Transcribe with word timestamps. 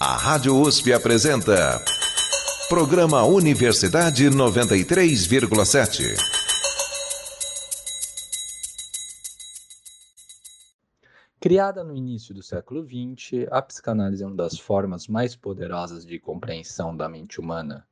A 0.00 0.16
Rádio 0.16 0.56
USP 0.56 0.92
apresenta. 0.92 1.82
Programa 2.68 3.24
Universidade 3.24 4.30
93,7. 4.30 6.14
Criada 11.40 11.82
no 11.82 11.96
início 11.96 12.32
do 12.32 12.44
século 12.44 12.86
XX, 12.86 13.48
a 13.50 13.60
psicanálise 13.60 14.22
é 14.22 14.26
uma 14.28 14.36
das 14.36 14.56
formas 14.56 15.08
mais 15.08 15.34
poderosas 15.34 16.06
de 16.06 16.20
compreensão 16.20 16.96
da 16.96 17.08
mente 17.08 17.40
humana. 17.40 17.84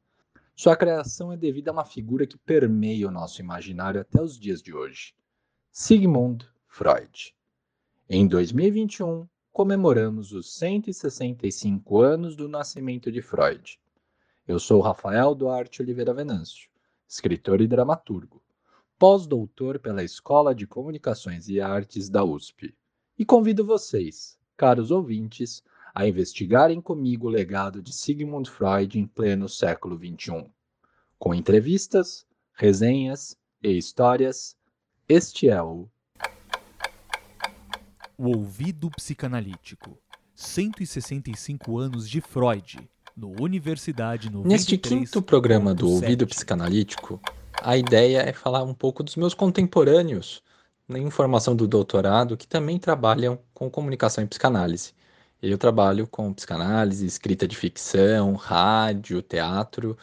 Sua 0.54 0.76
criação 0.76 1.32
é 1.32 1.36
devida 1.36 1.72
a 1.72 1.72
uma 1.72 1.84
figura 1.84 2.24
que 2.24 2.38
permeia 2.38 3.08
o 3.08 3.10
nosso 3.10 3.40
imaginário 3.40 4.00
até 4.00 4.22
os 4.22 4.38
dias 4.38 4.62
de 4.62 4.72
hoje: 4.72 5.12
Sigmund 5.72 6.48
Freud. 6.68 7.34
Em 8.08 8.28
2021, 8.28 9.26
comemoramos 9.56 10.32
os 10.32 10.52
165 10.52 12.02
anos 12.02 12.36
do 12.36 12.46
nascimento 12.46 13.10
de 13.10 13.22
Freud. 13.22 13.80
Eu 14.46 14.58
sou 14.58 14.82
Rafael 14.82 15.34
Duarte 15.34 15.80
Oliveira 15.80 16.12
Venâncio, 16.12 16.68
escritor 17.08 17.62
e 17.62 17.66
dramaturgo, 17.66 18.42
pós-doutor 18.98 19.78
pela 19.78 20.04
Escola 20.04 20.54
de 20.54 20.66
Comunicações 20.66 21.48
e 21.48 21.58
Artes 21.58 22.10
da 22.10 22.22
USP 22.22 22.74
e 23.18 23.24
convido 23.24 23.64
vocês, 23.64 24.38
caros 24.58 24.90
ouvintes, 24.90 25.62
a 25.94 26.06
investigarem 26.06 26.78
comigo 26.78 27.26
o 27.26 27.30
legado 27.30 27.80
de 27.80 27.94
Sigmund 27.94 28.50
Freud 28.50 28.98
em 28.98 29.06
pleno 29.06 29.48
século 29.48 29.96
XXI. 29.96 30.50
Com 31.18 31.34
entrevistas, 31.34 32.26
resenhas 32.52 33.38
e 33.62 33.70
histórias, 33.70 34.54
este 35.08 35.48
é 35.48 35.62
o. 35.62 35.88
O 38.18 38.28
Ouvido 38.28 38.90
Psicanalítico 38.90 39.98
165 40.34 41.78
anos 41.78 42.08
de 42.08 42.22
Freud, 42.22 42.78
no 43.14 43.34
Universidade 43.42 44.30
93. 44.30 44.46
Neste 44.46 44.78
quinto 44.78 45.20
programa 45.20 45.74
do 45.74 45.86
Ouvido 45.90 46.26
Psicanalítico, 46.26 47.20
a 47.62 47.76
ideia 47.76 48.20
é 48.20 48.32
falar 48.32 48.62
um 48.62 48.72
pouco 48.72 49.02
dos 49.02 49.16
meus 49.16 49.34
contemporâneos 49.34 50.42
em 50.88 51.10
formação 51.10 51.54
do 51.54 51.68
doutorado 51.68 52.38
que 52.38 52.46
também 52.46 52.78
trabalham 52.78 53.38
com 53.52 53.70
comunicação 53.70 54.24
e 54.24 54.26
psicanálise. 54.26 54.94
Eu 55.42 55.58
trabalho 55.58 56.06
com 56.06 56.32
psicanálise, 56.32 57.04
escrita 57.04 57.46
de 57.46 57.54
ficção, 57.54 58.32
rádio, 58.34 59.20
teatro 59.20 59.94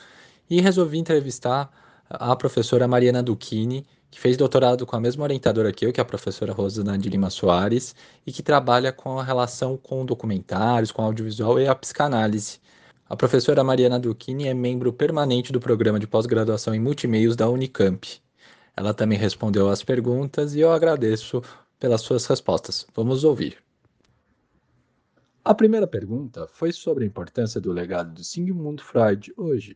e 0.48 0.62
resolvi 0.62 1.00
entrevistar 1.00 1.72
a 2.08 2.36
professora 2.36 2.88
Mariana 2.88 3.24
Duchini, 3.24 3.88
que 4.14 4.20
fez 4.20 4.38
doutorado 4.38 4.86
com 4.86 4.96
a 4.96 5.00
mesma 5.00 5.24
orientadora 5.24 5.72
que 5.74 5.86
eu, 5.86 5.92
que 5.92 6.00
é 6.00 6.04
a 6.04 6.06
professora 6.06 6.54
Rosana 6.54 6.98
de 6.98 7.10
Lima 7.10 7.30
Soares, 7.30 7.96
e 8.26 8.32
que 8.32 8.44
trabalha 8.44 8.94
com 8.94 9.20
a 9.20 9.24
relação 9.24 9.76
com 9.76 10.06
documentários, 10.06 10.92
com 10.92 11.02
audiovisual 11.02 11.60
e 11.60 11.68
a 11.68 11.74
psicanálise. 11.74 12.60
A 13.10 13.16
professora 13.16 13.64
Mariana 13.64 14.00
Duchini 14.00 14.48
é 14.48 14.54
membro 14.54 14.94
permanente 14.94 15.52
do 15.52 15.60
programa 15.60 16.00
de 16.00 16.08
pós-graduação 16.08 16.74
em 16.76 16.80
multimeios 16.80 17.36
da 17.36 17.50
Unicamp. 17.50 18.22
Ela 18.78 18.94
também 18.94 19.18
respondeu 19.18 19.70
às 19.70 19.84
perguntas 19.84 20.56
e 20.56 20.60
eu 20.60 20.72
agradeço 20.72 21.42
pelas 21.80 22.02
suas 22.02 22.26
respostas. 22.26 22.86
Vamos 22.96 23.24
ouvir. 23.24 23.58
A 25.44 25.54
primeira 25.54 25.86
pergunta 25.86 26.48
foi 26.48 26.72
sobre 26.72 27.04
a 27.04 27.08
importância 27.08 27.60
do 27.60 27.74
legado 27.74 28.14
de 28.14 28.24
Sigmund 28.24 28.82
Freud 28.82 29.34
hoje. 29.36 29.76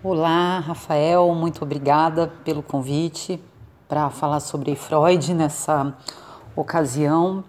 Olá, 0.00 0.60
Rafael, 0.60 1.34
muito 1.34 1.62
obrigada 1.64 2.32
pelo 2.44 2.62
convite 2.62 3.42
para 3.88 4.08
falar 4.10 4.38
sobre 4.38 4.76
Freud 4.76 5.34
nessa 5.34 5.92
ocasião. 6.54 7.42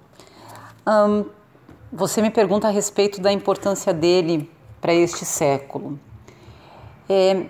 Você 1.94 2.24
me 2.24 2.32
pergunta 2.32 2.68
a 2.68 2.72
respeito 2.72 3.22
da 3.22 3.32
importância 3.32 3.94
dele 3.94 4.52
para 4.82 4.92
este 4.92 5.26
século. 5.26 6.00
É, 7.08 7.46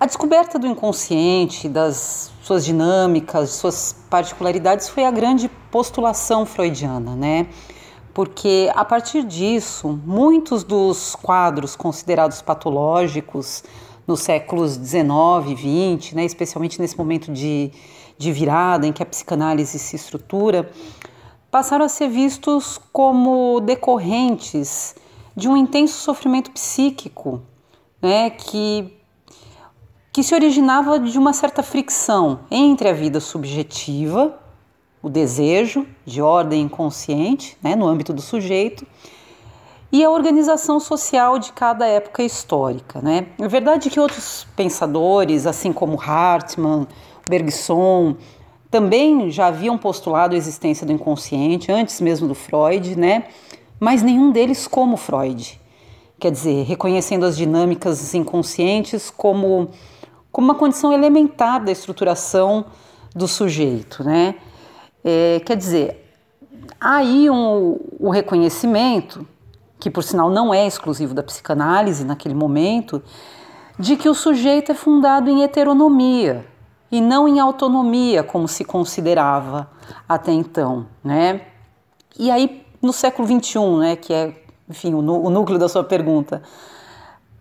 a 0.00 0.06
descoberta 0.06 0.58
do 0.58 0.66
inconsciente, 0.66 1.68
das 1.68 2.32
suas 2.42 2.64
dinâmicas, 2.64 3.50
suas 3.50 3.94
particularidades 4.08 4.88
foi 4.88 5.04
a 5.04 5.10
grande 5.10 5.50
postulação 5.70 6.46
freudiana, 6.46 7.14
né? 7.14 7.46
Porque 8.14 8.72
a 8.74 8.86
partir 8.86 9.22
disso, 9.22 10.00
muitos 10.06 10.64
dos 10.64 11.14
quadros 11.14 11.76
considerados 11.76 12.40
patológicos 12.40 13.62
nos 14.06 14.20
séculos 14.20 14.76
19 14.76 15.52
e 15.52 15.54
20, 15.54 16.16
né, 16.16 16.24
especialmente 16.24 16.80
nesse 16.80 16.96
momento 16.96 17.32
de, 17.32 17.70
de 18.18 18.32
virada 18.32 18.86
em 18.86 18.92
que 18.92 19.02
a 19.02 19.06
psicanálise 19.06 19.78
se 19.78 19.96
estrutura, 19.96 20.70
passaram 21.50 21.84
a 21.84 21.88
ser 21.88 22.08
vistos 22.08 22.80
como 22.92 23.60
decorrentes 23.60 24.94
de 25.36 25.48
um 25.48 25.56
intenso 25.56 25.98
sofrimento 25.98 26.50
psíquico, 26.50 27.42
né, 28.02 28.30
que 28.30 28.96
que 30.12 30.24
se 30.24 30.34
originava 30.34 30.98
de 30.98 31.16
uma 31.16 31.32
certa 31.32 31.62
fricção 31.62 32.40
entre 32.50 32.88
a 32.88 32.92
vida 32.92 33.20
subjetiva, 33.20 34.36
o 35.02 35.08
desejo 35.08 35.86
de 36.04 36.20
ordem 36.20 36.62
inconsciente, 36.62 37.56
né, 37.62 37.76
no 37.76 37.86
âmbito 37.86 38.12
do 38.12 38.20
sujeito, 38.20 38.84
e 39.92 40.04
a 40.04 40.10
organização 40.10 40.78
social 40.78 41.38
de 41.38 41.52
cada 41.52 41.86
época 41.86 42.22
histórica. 42.22 43.00
Né? 43.00 43.26
É 43.38 43.48
verdade 43.48 43.90
que 43.90 43.98
outros 43.98 44.46
pensadores, 44.54 45.46
assim 45.46 45.72
como 45.72 46.00
Hartmann, 46.00 46.86
Bergson, 47.28 48.16
também 48.70 49.30
já 49.30 49.46
haviam 49.48 49.76
postulado 49.76 50.34
a 50.34 50.38
existência 50.38 50.86
do 50.86 50.92
inconsciente, 50.92 51.72
antes 51.72 52.00
mesmo 52.00 52.28
do 52.28 52.34
Freud, 52.34 52.96
né? 52.96 53.24
mas 53.80 54.02
nenhum 54.02 54.30
deles 54.30 54.66
como 54.66 54.96
Freud. 54.96 55.60
Quer 56.18 56.30
dizer, 56.30 56.64
reconhecendo 56.64 57.24
as 57.24 57.36
dinâmicas 57.36 58.14
inconscientes 58.14 59.10
como 59.10 59.70
como 60.32 60.46
uma 60.46 60.54
condição 60.54 60.92
elementar 60.92 61.62
da 61.62 61.72
estruturação 61.72 62.66
do 63.14 63.26
sujeito, 63.26 64.04
né? 64.04 64.36
É, 65.04 65.40
quer 65.44 65.56
dizer, 65.56 66.08
aí 66.80 67.28
um, 67.28 67.78
um 67.98 68.10
reconhecimento, 68.10 69.26
que 69.80 69.90
por 69.90 70.04
sinal 70.04 70.28
não 70.28 70.52
é 70.52 70.66
exclusivo 70.66 71.14
da 71.14 71.22
psicanálise 71.22 72.04
naquele 72.04 72.34
momento, 72.34 73.02
de 73.78 73.96
que 73.96 74.08
o 74.08 74.14
sujeito 74.14 74.70
é 74.70 74.74
fundado 74.74 75.30
em 75.30 75.42
heteronomia 75.42 76.46
e 76.92 77.00
não 77.00 77.26
em 77.26 77.40
autonomia, 77.40 78.22
como 78.22 78.46
se 78.46 78.64
considerava 78.64 79.70
até 80.08 80.32
então, 80.32 80.86
né? 81.02 81.40
E 82.18 82.30
aí, 82.30 82.66
no 82.82 82.92
século 82.92 83.26
XXI, 83.26 83.78
né, 83.78 83.96
que 83.96 84.12
é, 84.12 84.34
enfim, 84.68 84.92
o, 84.92 85.00
núcleo 85.00 85.58
da 85.58 85.68
sua 85.68 85.82
pergunta, 85.82 86.42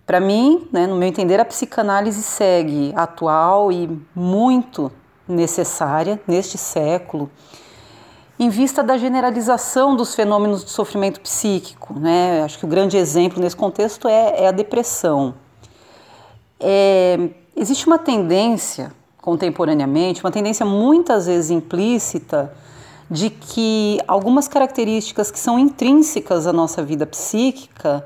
para 0.06 0.19
mim, 0.19 0.67
né, 0.71 0.88
no 0.88 0.95
meu 0.95 1.07
entender, 1.07 1.39
a 1.39 1.45
psicanálise 1.45 2.21
segue 2.21 2.94
atual 2.95 3.71
e 3.71 4.01
muito 4.16 4.91
necessária 5.27 6.21
neste 6.27 6.57
século, 6.57 7.29
em 8.39 8.50
vista 8.50 8.81
da 8.81 8.97
generalização 8.97 9.95
dos 9.97 10.16
fenômenos 10.16 10.63
de 10.63 10.72
sofrimento 10.72 11.19
psíquico. 11.19 11.94
Né? 12.00 12.41
Acho 12.44 12.57
que 12.57 12.66
o 12.66 12.69
grande 12.69 12.95
exemplo 12.95 13.41
nesse 13.41 13.55
contexto 13.55 14.07
é, 14.07 14.44
é 14.44 14.47
a 14.47 14.51
depressão. 14.51 15.35
É, 16.57 17.29
existe 17.55 17.85
uma 17.85 18.00
tendência, 18.00 18.94
contemporaneamente, 19.22 20.23
uma 20.23 20.31
tendência 20.31 20.66
muitas 20.66 21.25
vezes 21.25 21.51
implícita, 21.51 22.53
de 23.11 23.29
que 23.29 24.00
algumas 24.07 24.47
características 24.47 25.31
que 25.31 25.39
são 25.39 25.57
intrínsecas 25.57 26.45
à 26.45 26.53
nossa 26.53 26.83
vida 26.83 27.07
psíquica 27.07 28.06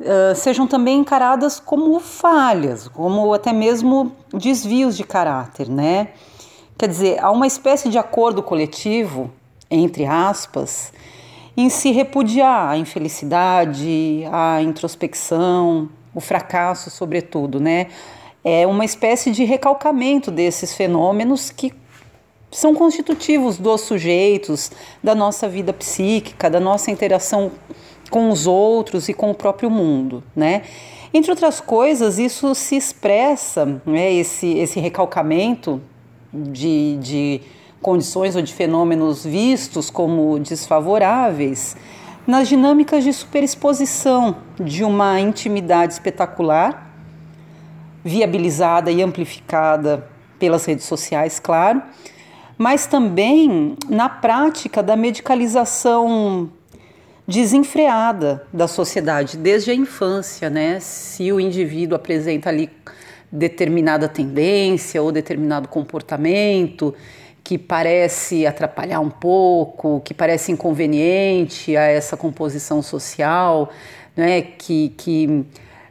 uh, 0.00 0.34
sejam 0.34 0.66
também 0.66 1.00
encaradas 1.00 1.60
como 1.60 2.00
falhas, 2.00 2.88
como 2.88 3.34
até 3.34 3.52
mesmo 3.52 4.12
desvios 4.32 4.96
de 4.96 5.04
caráter, 5.04 5.68
né? 5.68 6.08
Quer 6.78 6.88
dizer, 6.88 7.24
há 7.24 7.30
uma 7.30 7.46
espécie 7.46 7.88
de 7.88 7.96
acordo 7.96 8.42
coletivo, 8.42 9.30
entre 9.70 10.04
aspas, 10.04 10.92
em 11.56 11.70
se 11.70 11.90
repudiar 11.90 12.68
a 12.68 12.76
infelicidade, 12.76 14.24
a 14.30 14.60
introspecção, 14.60 15.88
o 16.14 16.20
fracasso, 16.20 16.90
sobretudo, 16.90 17.58
né? 17.58 17.86
É 18.44 18.66
uma 18.66 18.84
espécie 18.84 19.30
de 19.30 19.42
recalcamento 19.42 20.30
desses 20.30 20.74
fenômenos 20.74 21.50
que 21.50 21.72
são 22.50 22.74
constitutivos 22.74 23.56
dos 23.56 23.80
sujeitos, 23.80 24.70
da 25.02 25.14
nossa 25.14 25.48
vida 25.48 25.72
psíquica, 25.72 26.50
da 26.50 26.60
nossa 26.60 26.90
interação 26.90 27.52
com 28.10 28.28
os 28.28 28.46
outros 28.46 29.08
e 29.08 29.14
com 29.14 29.30
o 29.30 29.34
próprio 29.34 29.70
mundo, 29.70 30.22
né? 30.34 30.62
Entre 31.12 31.30
outras 31.30 31.58
coisas, 31.58 32.18
isso 32.18 32.54
se 32.54 32.76
expressa, 32.76 33.80
né, 33.86 34.12
esse, 34.12 34.58
esse 34.58 34.78
recalcamento 34.78 35.80
de, 36.32 36.96
de 36.98 37.40
condições 37.80 38.34
ou 38.36 38.42
de 38.42 38.52
fenômenos 38.52 39.24
vistos 39.24 39.90
como 39.90 40.38
desfavoráveis 40.38 41.76
nas 42.26 42.48
dinâmicas 42.48 43.04
de 43.04 43.12
superexposição 43.12 44.36
de 44.58 44.82
uma 44.82 45.20
intimidade 45.20 45.92
espetacular, 45.92 46.90
viabilizada 48.04 48.90
e 48.90 49.00
amplificada 49.02 50.08
pelas 50.38 50.64
redes 50.64 50.84
sociais, 50.84 51.38
claro, 51.38 51.80
mas 52.58 52.86
também 52.86 53.76
na 53.88 54.08
prática 54.08 54.82
da 54.82 54.96
medicalização 54.96 56.50
desenfreada 57.26 58.46
da 58.52 58.68
sociedade 58.68 59.36
desde 59.36 59.70
a 59.70 59.74
infância, 59.74 60.48
né? 60.48 60.78
Se 60.80 61.32
o 61.32 61.40
indivíduo 61.40 61.96
apresenta 61.96 62.48
ali 62.48 62.70
determinada 63.36 64.08
tendência 64.08 65.02
ou 65.02 65.12
determinado 65.12 65.68
comportamento 65.68 66.94
que 67.44 67.56
parece 67.56 68.44
atrapalhar 68.44 68.98
um 68.98 69.10
pouco, 69.10 70.00
que 70.00 70.12
parece 70.12 70.50
inconveniente 70.50 71.76
a 71.76 71.82
essa 71.82 72.16
composição 72.16 72.82
social, 72.82 73.70
né? 74.16 74.42
Que, 74.42 74.92
que 74.96 75.44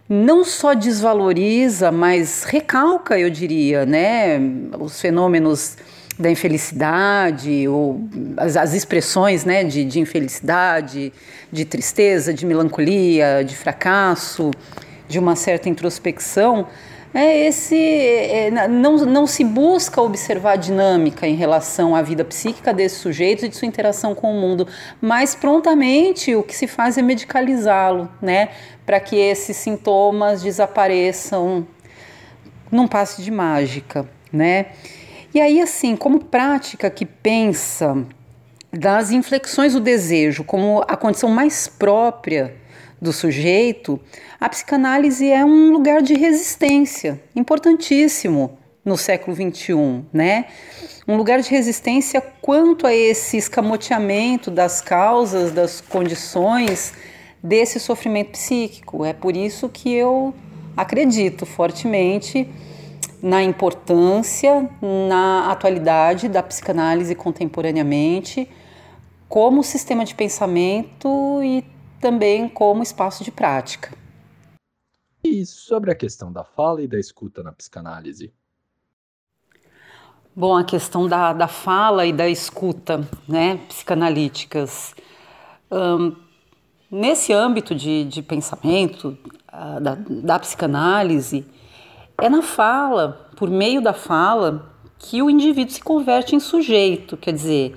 não 0.09 0.43
só 0.43 0.73
desvaloriza, 0.73 1.93
mas 1.93 2.43
recalca, 2.43 3.17
eu 3.17 3.29
diria, 3.29 3.85
né? 3.85 4.37
Os 4.77 4.99
fenômenos 4.99 5.77
da 6.19 6.29
infelicidade, 6.29 7.67
ou 7.67 8.01
as, 8.37 8.57
as 8.57 8.73
expressões 8.73 9.45
né, 9.45 9.63
de, 9.63 9.83
de 9.83 9.99
infelicidade, 9.99 11.11
de 11.51 11.65
tristeza, 11.65 12.33
de 12.33 12.45
melancolia, 12.45 13.43
de 13.45 13.55
fracasso, 13.55 14.51
de 15.07 15.19
uma 15.19 15.35
certa 15.35 15.69
introspecção, 15.69 16.67
é 17.17 17.47
esse 17.47 17.77
é, 17.77 18.51
não, 18.67 18.97
não 18.97 19.25
se 19.25 19.41
busca 19.41 20.01
observar 20.01 20.57
dinâmica 20.57 21.25
em 21.25 21.33
relação 21.33 21.95
à 21.95 22.01
vida 22.01 22.25
psíquica 22.25 22.73
desse 22.73 22.97
sujeito 22.97 23.45
e 23.45 23.49
de 23.49 23.55
sua 23.55 23.67
interação 23.69 24.13
com 24.13 24.29
o 24.29 24.41
mundo, 24.41 24.67
mas 24.99 25.33
prontamente 25.33 26.35
o 26.35 26.43
que 26.43 26.53
se 26.53 26.67
faz 26.67 26.97
é 26.97 27.01
medicalizá-lo, 27.01 28.11
né, 28.21 28.49
para 28.85 28.99
que 28.99 29.15
esses 29.15 29.55
sintomas 29.55 30.43
desapareçam 30.43 31.65
num 32.69 32.85
passe 32.85 33.21
de 33.21 33.31
mágica, 33.31 34.05
né? 34.31 34.65
E 35.33 35.39
aí, 35.39 35.61
assim, 35.61 35.95
como 35.95 36.19
prática 36.19 36.89
que 36.89 37.05
pensa 37.05 38.05
das 38.71 39.11
inflexões 39.11 39.73
do 39.73 39.79
desejo 39.79 40.43
como 40.43 40.83
a 40.85 40.97
condição 40.97 41.29
mais 41.29 41.67
própria 41.67 42.53
do 43.05 43.13
sujeito, 43.13 43.99
a 44.39 44.49
psicanálise 44.49 45.31
é 45.31 45.45
um 45.45 45.71
lugar 45.71 46.01
de 46.01 46.15
resistência 46.15 47.21
importantíssimo 47.35 48.57
no 48.83 48.97
século 48.97 49.35
XXI, 49.35 50.03
né? 50.11 50.45
Um 51.07 51.15
lugar 51.15 51.39
de 51.39 51.49
resistência 51.49 52.19
quanto 52.41 52.85
a 52.85 52.93
esse 52.93 53.37
escamoteamento 53.37 54.51
das 54.51 54.81
causas, 54.81 55.51
das 55.51 55.79
condições 55.79 56.93
desse 57.41 57.79
sofrimento 57.79 58.31
psíquico. 58.31 59.05
É 59.05 59.13
por 59.13 59.37
isso 59.37 59.69
que 59.69 59.93
eu 59.93 60.33
acredito 60.75 61.45
fortemente 61.45 62.49
na 63.21 63.41
importância, 63.43 64.67
na 65.07 65.51
atualidade 65.51 66.27
da 66.27 66.43
psicanálise 66.43 67.13
contemporaneamente, 67.15 68.49
como 69.29 69.63
sistema 69.63 70.03
de 70.05 70.13
pensamento 70.13 71.39
e 71.43 71.63
também 72.05 72.47
como 72.47 72.83
espaço 72.83 73.23
de 73.23 73.31
prática. 73.31 73.91
E 75.23 75.43
sobre 75.43 75.89
a 75.89 75.95
questão 75.95 76.31
da 76.31 76.43
fala 76.43 76.83
e 76.83 76.87
da 76.87 76.99
escuta 76.99 77.41
na 77.41 77.51
psicanálise? 77.51 78.31
Bom, 80.35 80.55
a 80.55 80.63
questão 80.63 81.07
da, 81.07 81.33
da 81.33 81.47
fala 81.47 82.05
e 82.05 82.13
da 82.13 82.29
escuta 82.29 83.09
né, 83.27 83.57
psicanalíticas. 83.67 84.93
Um, 85.71 86.15
nesse 86.91 87.33
âmbito 87.33 87.73
de, 87.73 88.03
de 88.03 88.21
pensamento, 88.21 89.17
uh, 89.51 89.81
da, 89.81 89.95
da 89.95 90.37
psicanálise, 90.37 91.43
é 92.21 92.29
na 92.29 92.43
fala, 92.43 93.31
por 93.35 93.49
meio 93.49 93.81
da 93.81 93.93
fala, 93.93 94.71
que 94.99 95.23
o 95.23 95.29
indivíduo 95.29 95.73
se 95.73 95.81
converte 95.81 96.35
em 96.35 96.39
sujeito, 96.39 97.17
quer 97.17 97.33
dizer, 97.33 97.75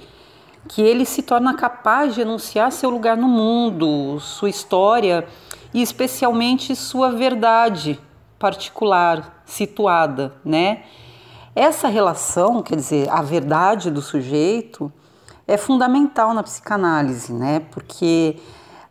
que 0.69 0.83
ele 0.83 1.05
se 1.05 1.23
torna 1.23 1.55
capaz 1.55 2.15
de 2.15 2.21
enunciar 2.21 2.71
seu 2.71 2.91
lugar 2.91 3.17
no 3.17 3.27
mundo, 3.27 4.21
sua 4.21 4.51
história 4.51 5.27
e 5.73 5.83
especialmente 5.83 6.77
sua 6.77 7.11
verdade 7.11 7.99
particular, 8.39 9.43
situada, 9.45 10.35
né? 10.45 10.83
Essa 11.57 11.89
relação, 11.89 12.63
quer 12.63 12.77
dizer, 12.77 13.09
a 13.11 13.23
verdade 13.23 13.91
do 13.91 14.01
sujeito 14.01 14.93
é 15.47 15.57
fundamental 15.57 16.35
na 16.35 16.43
psicanálise, 16.43 17.33
né? 17.33 17.61
Porque 17.73 18.37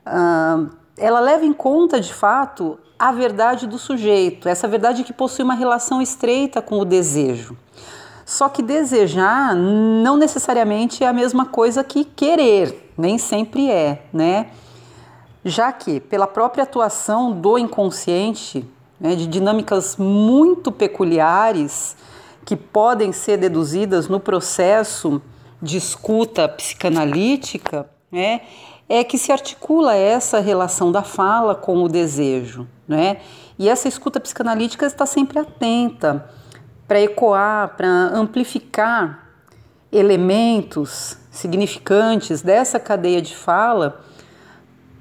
uh, 0.06 0.70
ela 0.98 1.20
leva 1.20 1.46
em 1.46 1.54
conta, 1.54 2.02
de 2.02 2.14
fato, 2.14 2.78
a 3.00 3.12
verdade 3.12 3.68
do 3.68 3.78
sujeito, 3.78 4.50
essa 4.50 4.68
verdade 4.68 5.04
que 5.04 5.14
possui 5.14 5.46
uma 5.46 5.54
relação 5.54 6.02
estreita 6.02 6.62
com 6.62 6.80
o 6.80 6.86
desejo. 6.86 7.56
Só 8.28 8.50
que 8.50 8.62
desejar 8.62 9.56
não 9.56 10.18
necessariamente 10.18 11.02
é 11.02 11.08
a 11.08 11.14
mesma 11.14 11.46
coisa 11.46 11.82
que 11.82 12.04
querer, 12.04 12.92
nem 12.98 13.18
sempre 13.18 13.72
é, 13.72 14.04
né? 14.12 14.48
Já 15.46 15.72
que, 15.72 16.02
pela 16.02 16.28
própria 16.28 16.66
atuação 16.66 17.32
do 17.32 17.58
inconsciente, 17.58 18.70
né, 19.00 19.16
de 19.16 19.28
dinâmicas 19.28 19.96
muito 19.96 20.74
peculiares 20.74 21.96
que 22.44 22.58
podem 22.58 23.14
ser 23.14 23.38
deduzidas 23.38 24.10
no 24.10 24.20
processo 24.20 25.22
de 25.62 25.78
escuta 25.78 26.50
psicanalítica, 26.50 27.90
né, 28.12 28.42
é 28.90 29.06
que 29.06 29.18
se 29.18 29.32
articula 29.32 29.96
essa 29.96 30.42
relação 30.42 30.92
da 30.92 31.02
fala 31.02 31.56
com 31.56 31.82
o 31.82 31.88
desejo, 31.88 32.68
né? 32.86 33.22
E 33.58 33.70
essa 33.70 33.88
escuta 33.88 34.20
psicanalítica 34.20 34.86
está 34.86 35.06
sempre 35.06 35.40
atenta 35.40 36.30
para 36.88 37.01
ecoar, 37.01 37.75
para 37.75 37.88
amplificar 37.88 39.28
elementos 39.92 41.18
significantes 41.31 42.42
dessa 42.42 42.80
cadeia 42.80 43.22
de 43.22 43.36
fala 43.36 44.01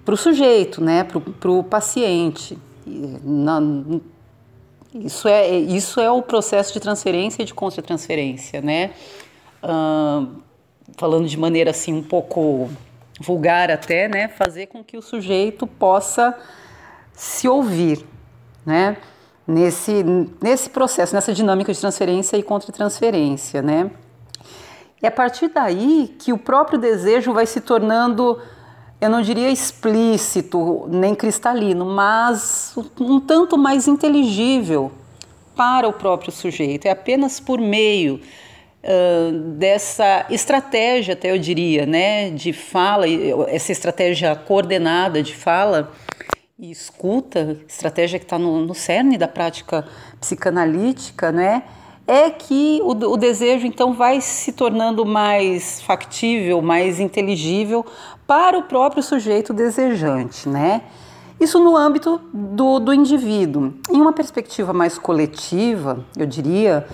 para 0.04 0.14
o 0.14 0.16
sujeito, 0.16 0.82
né? 0.82 1.04
Para 1.04 1.50
o 1.50 1.62
paciente. 1.62 2.58
Isso 4.94 5.28
é, 5.28 5.58
isso 5.58 6.00
é 6.00 6.10
o 6.10 6.22
processo 6.22 6.72
de 6.72 6.80
transferência 6.80 7.42
e 7.42 7.44
de 7.44 7.54
contra-transferência, 7.54 8.60
né? 8.60 8.92
Falando 10.96 11.28
de 11.28 11.36
maneira 11.36 11.70
assim 11.70 11.92
um 11.92 12.02
pouco 12.02 12.70
vulgar 13.20 13.70
até, 13.70 14.08
né, 14.08 14.28
fazer 14.28 14.66
com 14.66 14.84
que 14.84 14.96
o 14.96 15.02
sujeito 15.02 15.66
possa 15.66 16.36
se 17.14 17.48
ouvir, 17.48 18.04
né, 18.64 18.96
nesse, 19.46 20.04
nesse 20.43 20.70
processo, 20.70 21.14
nessa 21.14 21.32
dinâmica 21.32 21.72
de 21.72 21.78
transferência 21.78 22.37
e 22.37 22.43
contra-transferência, 22.43 23.62
né. 23.62 23.90
É 25.02 25.08
a 25.08 25.12
partir 25.12 25.48
daí 25.48 26.14
que 26.19 26.32
o 26.32 26.38
próprio 26.38 26.78
desejo 26.78 27.32
vai 27.32 27.46
se 27.46 27.60
tornando, 27.60 28.40
eu 29.00 29.10
não 29.10 29.20
diria 29.22 29.50
explícito 29.50 30.87
nem 30.88 31.14
cristalino, 31.14 31.85
mas 31.85 32.75
um 32.99 33.20
tanto 33.20 33.56
mais 33.56 33.87
inteligível 33.87 34.90
para 35.54 35.87
o 35.87 35.92
próprio 35.92 36.32
sujeito. 36.32 36.87
É 36.87 36.90
apenas 36.90 37.38
por 37.38 37.61
meio 37.61 38.20
dessa 39.59 40.26
estratégia, 40.30 41.14
até 41.14 41.32
eu 41.32 41.38
diria, 41.38 41.85
né, 41.85 42.30
de 42.30 42.52
fala, 42.52 43.04
essa 43.49 43.73
estratégia 43.73 44.37
coordenada 44.37 45.23
de 45.23 45.35
fala 45.35 45.90
e 46.58 46.70
escuta, 46.70 47.58
estratégia 47.68 48.18
que 48.18 48.25
está 48.25 48.38
no, 48.38 48.64
no 48.64 48.75
cerne 48.75 49.18
da 49.18 49.28
prática 49.28 49.86
psicanalítica, 50.18 51.30
né, 51.30 51.64
é 52.06 52.30
que 52.30 52.80
o, 52.82 52.92
o, 52.92 53.16
desejo 53.18 53.66
então 53.66 53.92
vai 53.92 54.22
se 54.22 54.52
tornando 54.52 55.04
mais 55.04 55.82
factível, 55.82 56.62
mais 56.62 56.98
inteligível 56.98 57.84
para 58.26 58.58
o 58.58 58.62
próprio 58.62 59.02
sujeito 59.02 59.52
desejante, 59.52 60.48
né? 60.48 60.82
Isso 61.38 61.58
no 61.58 61.76
âmbito 61.76 62.22
do, 62.32 62.78
do 62.78 62.94
indivíduo. 62.94 63.75
Em 63.90 64.00
uma 64.00 64.12
perspectiva 64.12 64.72
mais 64.72 64.96
coletiva, 64.96 66.06
eu 66.16 66.25
diria, 66.25 66.86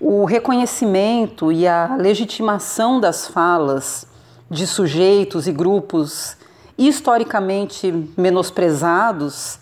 o 0.00 0.24
reconhecimento 0.24 1.52
e 1.52 1.68
a 1.68 1.96
legitimação 1.96 2.98
das 2.98 3.26
falas 3.26 4.06
de 4.50 4.66
sujeitos 4.66 5.46
e 5.46 5.52
grupos 5.52 6.38
historicamente 6.78 7.92
menosprezados 8.16 9.58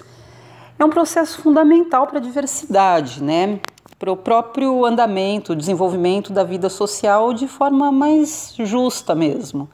é 0.78 0.84
um 0.84 0.90
processo 0.90 1.40
fundamental 1.40 2.06
para 2.06 2.18
a 2.18 2.22
diversidade, 2.22 3.22
né? 3.22 3.60
para 3.98 4.12
o 4.12 4.16
próprio 4.16 4.84
andamento, 4.84 5.54
desenvolvimento 5.54 6.32
da 6.32 6.44
vida 6.44 6.68
social 6.68 7.32
de 7.32 7.48
forma 7.48 7.90
mais 7.90 8.52
justa 8.58 9.14
mesmo. 9.14 9.68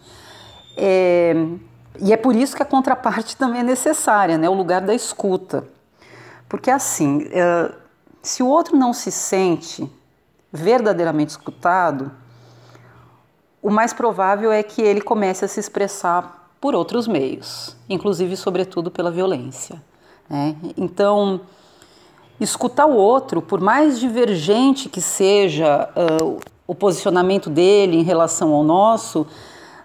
É, 0.77 1.35
e 1.99 2.13
é 2.13 2.17
por 2.17 2.37
isso 2.37 2.55
que 2.55 2.63
a 2.63 2.67
contraparte 2.67 3.35
também 3.39 3.61
é 3.61 3.65
necessária, 3.65 4.39
né? 4.39 4.49
o 4.49 4.55
lugar 4.55 4.83
da 4.83 4.95
escuta. 4.95 5.65
Porque 6.49 6.71
assim, 6.71 7.29
é, 7.33 7.73
se 8.23 8.43
o 8.43 8.47
outro 8.47 8.77
não 8.77 8.93
se 8.93 9.11
sente 9.11 9.91
verdadeiramente 10.53 11.31
escutado, 11.31 12.13
o 13.63 13.71
mais 13.71 13.93
provável 13.93 14.53
é 14.53 14.63
que 14.63 14.81
ele 14.83 15.01
comece 15.01 15.45
a 15.45 15.49
se 15.49 15.61
expressar 15.61 16.40
por 16.61 16.75
outros 16.75 17.09
meios, 17.09 17.75
inclusive, 17.89 18.37
sobretudo, 18.37 18.91
pela 18.91 19.11
violência. 19.11 19.83
Né? 20.29 20.55
Então, 20.77 21.41
escutar 22.39 22.87
o 22.87 22.95
outro, 22.95 23.41
por 23.41 23.61
mais 23.61 23.99
divergente 23.99 24.89
que 24.89 25.01
seja 25.01 25.89
uh, 25.97 26.39
o 26.67 26.75
posicionamento 26.75 27.49
dele 27.49 27.97
em 27.97 28.03
relação 28.03 28.53
ao 28.53 28.63
nosso, 28.63 29.27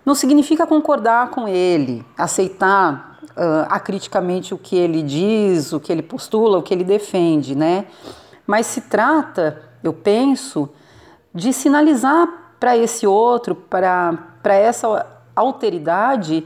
não 0.05 0.13
significa 0.13 0.67
concordar 0.67 1.31
com 1.31 1.47
ele, 1.47 2.05
aceitar 2.17 3.19
uh, 3.23 3.65
acriticamente 3.69 4.53
o 4.53 4.57
que 4.57 4.75
ele 4.75 5.01
diz, 5.01 5.73
o 5.73 5.79
que 5.79 5.91
ele 5.91 6.03
postula, 6.03 6.57
o 6.57 6.63
que 6.63 6.73
ele 6.73 6.83
defende, 6.83 7.55
né? 7.55 7.87
Mas 8.45 8.67
se 8.67 8.81
trata, 8.81 9.63
eu 9.83 9.93
penso, 9.93 10.69
de 11.33 11.51
sinalizar 11.51 12.27
para 12.59 12.77
esse 12.77 13.07
outro, 13.07 13.55
para 13.55 14.53
essa 14.53 15.05
alteridade, 15.35 16.45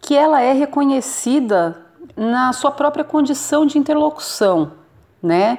que 0.00 0.14
ela 0.14 0.40
é 0.40 0.52
reconhecida 0.52 1.84
na 2.16 2.52
sua 2.52 2.70
própria 2.70 3.04
condição 3.04 3.66
de 3.66 3.78
interlocução, 3.78 4.72
né? 5.22 5.58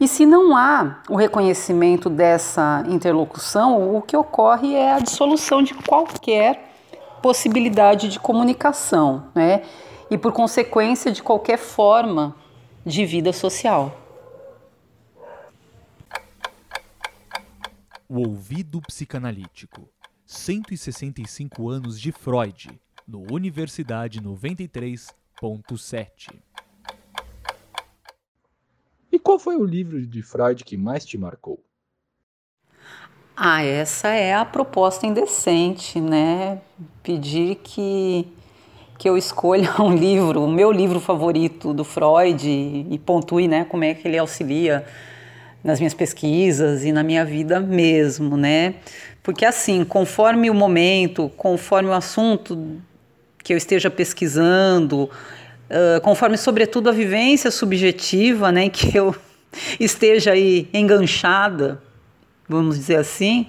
E 0.00 0.06
se 0.06 0.24
não 0.24 0.56
há 0.56 1.02
o 1.08 1.16
reconhecimento 1.16 2.08
dessa 2.08 2.84
interlocução, 2.88 3.96
o 3.96 4.00
que 4.00 4.16
ocorre 4.16 4.74
é 4.74 4.92
a 4.92 5.00
dissolução 5.00 5.62
de 5.62 5.74
qualquer 5.74 6.72
possibilidade 7.20 8.08
de 8.08 8.20
comunicação, 8.20 9.24
né? 9.34 9.62
E 10.10 10.16
por 10.16 10.32
consequência 10.32 11.10
de 11.10 11.22
qualquer 11.22 11.58
forma 11.58 12.34
de 12.86 13.04
vida 13.04 13.32
social. 13.32 13.94
O 18.08 18.20
ouvido 18.20 18.80
psicanalítico. 18.80 19.88
165 20.24 21.68
anos 21.68 21.98
de 21.98 22.12
Freud, 22.12 22.78
no 23.08 23.24
Universidade 23.32 24.20
93.7. 24.20 26.28
E 29.10 29.18
qual 29.18 29.38
foi 29.38 29.56
o 29.56 29.64
livro 29.64 30.06
de 30.06 30.22
Freud 30.22 30.62
que 30.62 30.76
mais 30.76 31.06
te 31.06 31.16
marcou? 31.16 31.64
Ah, 33.34 33.62
essa 33.62 34.08
é 34.08 34.34
a 34.34 34.44
proposta 34.44 35.06
indecente, 35.06 35.98
né? 35.98 36.60
Pedir 37.02 37.54
que, 37.56 38.28
que 38.98 39.08
eu 39.08 39.16
escolha 39.16 39.70
um 39.80 39.96
livro, 39.96 40.44
o 40.44 40.52
meu 40.52 40.70
livro 40.70 41.00
favorito 41.00 41.72
do 41.72 41.84
Freud 41.84 42.46
e 42.46 42.98
pontue, 42.98 43.48
né, 43.48 43.64
como 43.64 43.84
é 43.84 43.94
que 43.94 44.06
ele 44.06 44.18
auxilia 44.18 44.84
nas 45.64 45.80
minhas 45.80 45.94
pesquisas 45.94 46.84
e 46.84 46.92
na 46.92 47.02
minha 47.02 47.24
vida 47.24 47.58
mesmo, 47.58 48.36
né? 48.36 48.74
Porque 49.22 49.46
assim, 49.46 49.84
conforme 49.84 50.50
o 50.50 50.54
momento, 50.54 51.30
conforme 51.36 51.88
o 51.88 51.92
assunto 51.92 52.80
que 53.48 53.54
eu 53.54 53.56
esteja 53.56 53.88
pesquisando, 53.88 55.04
uh, 55.04 55.98
conforme 56.02 56.36
sobretudo 56.36 56.90
a 56.90 56.92
vivência 56.92 57.50
subjetiva, 57.50 58.52
né, 58.52 58.68
que 58.68 58.94
eu 58.94 59.16
esteja 59.80 60.32
aí 60.32 60.68
enganchada, 60.70 61.82
vamos 62.46 62.76
dizer 62.76 62.96
assim, 62.96 63.46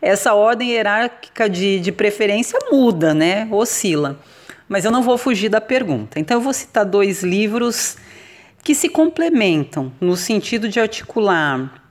essa 0.00 0.34
ordem 0.34 0.70
hierárquica 0.70 1.50
de, 1.50 1.80
de 1.80 1.90
preferência 1.90 2.60
muda, 2.70 3.12
né, 3.12 3.48
oscila. 3.50 4.20
Mas 4.68 4.84
eu 4.84 4.92
não 4.92 5.02
vou 5.02 5.18
fugir 5.18 5.48
da 5.48 5.60
pergunta. 5.60 6.20
Então 6.20 6.36
eu 6.36 6.40
vou 6.40 6.52
citar 6.52 6.84
dois 6.84 7.24
livros 7.24 7.96
que 8.62 8.72
se 8.72 8.88
complementam 8.88 9.90
no 10.00 10.16
sentido 10.16 10.68
de 10.68 10.78
articular 10.78 11.82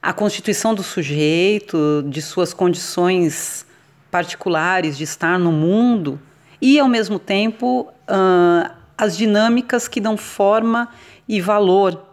a 0.00 0.12
constituição 0.12 0.72
do 0.72 0.84
sujeito, 0.84 2.04
de 2.06 2.22
suas 2.22 2.54
condições 2.54 3.66
particulares 4.08 4.96
de 4.96 5.02
estar 5.02 5.36
no 5.36 5.50
mundo 5.50 6.20
e, 6.66 6.80
ao 6.80 6.88
mesmo 6.88 7.20
tempo, 7.20 7.86
uh, 8.08 8.70
as 8.98 9.16
dinâmicas 9.16 9.86
que 9.86 10.00
dão 10.00 10.16
forma 10.16 10.88
e 11.28 11.40
valor 11.40 12.04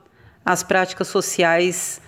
às 0.45 0.61
práticas 0.61 1.07
sociais 1.07 1.99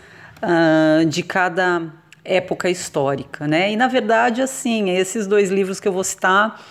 uh, 0.43 1.03
de 1.07 1.23
cada 1.23 1.91
época 2.23 2.69
histórica, 2.69 3.47
né? 3.47 3.71
E 3.71 3.75
na 3.75 3.87
verdade, 3.87 4.43
assim, 4.43 4.91
esses 4.91 5.25
dois 5.25 5.49
livros 5.49 5.79
que 5.79 5.87
eu 5.87 5.91
vou 5.91 6.03
citar 6.03 6.63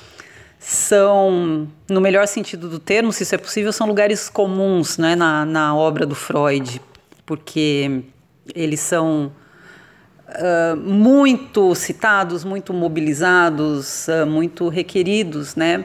são, 0.61 1.67
no 1.91 2.01
melhor 2.01 2.29
sentido 2.29 2.69
do 2.69 2.79
termo, 2.79 3.13
se 3.13 3.25
isso 3.25 3.35
é 3.35 3.39
possível, 3.39 3.73
são 3.73 3.89
lugares 3.89 4.29
comuns, 4.29 4.97
né, 4.97 5.17
na, 5.17 5.45
na 5.45 5.75
obra 5.75 6.07
do 6.07 6.15
Freud, 6.15 6.81
porque 7.27 8.05
eles 8.55 8.79
são 8.79 9.33
uh, 10.29 10.77
muito 10.77 11.75
citados, 11.75 12.45
muito 12.45 12.73
mobilizados, 12.73 14.09
uh, 14.09 14.27
muito 14.27 14.69
requeridos, 14.69 15.55
né, 15.55 15.85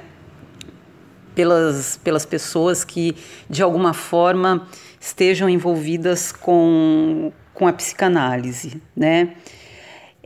pelas, 1.36 2.00
pelas 2.04 2.26
pessoas 2.26 2.84
que 2.84 3.16
de 3.50 3.62
alguma 3.62 3.94
forma 3.94 4.68
estejam 5.00 5.50
envolvidas 5.50 6.32
com, 6.32 7.32
com 7.54 7.68
a 7.68 7.74
psicanálise, 7.74 8.82
né. 8.96 9.36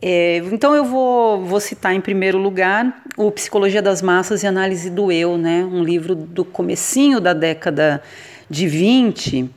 É, 0.05 0.39
então 0.51 0.75
eu 0.75 0.83
vou, 0.83 1.45
vou 1.45 1.61
citar 1.61 1.95
em 1.95 2.01
primeiro 2.01 2.37
lugar 2.37 3.03
o 3.15 3.31
Psicologia 3.31 3.81
das 3.81 4.01
Massas 4.01 4.43
e 4.43 4.47
Análise 4.47 4.89
do 4.89 5.09
Eu, 5.09 5.37
né, 5.37 5.63
um 5.63 5.81
livro 5.81 6.13
do 6.13 6.43
comecinho 6.43 7.21
da 7.21 7.31
década 7.31 8.03
de 8.49 8.67
20, 8.67 9.49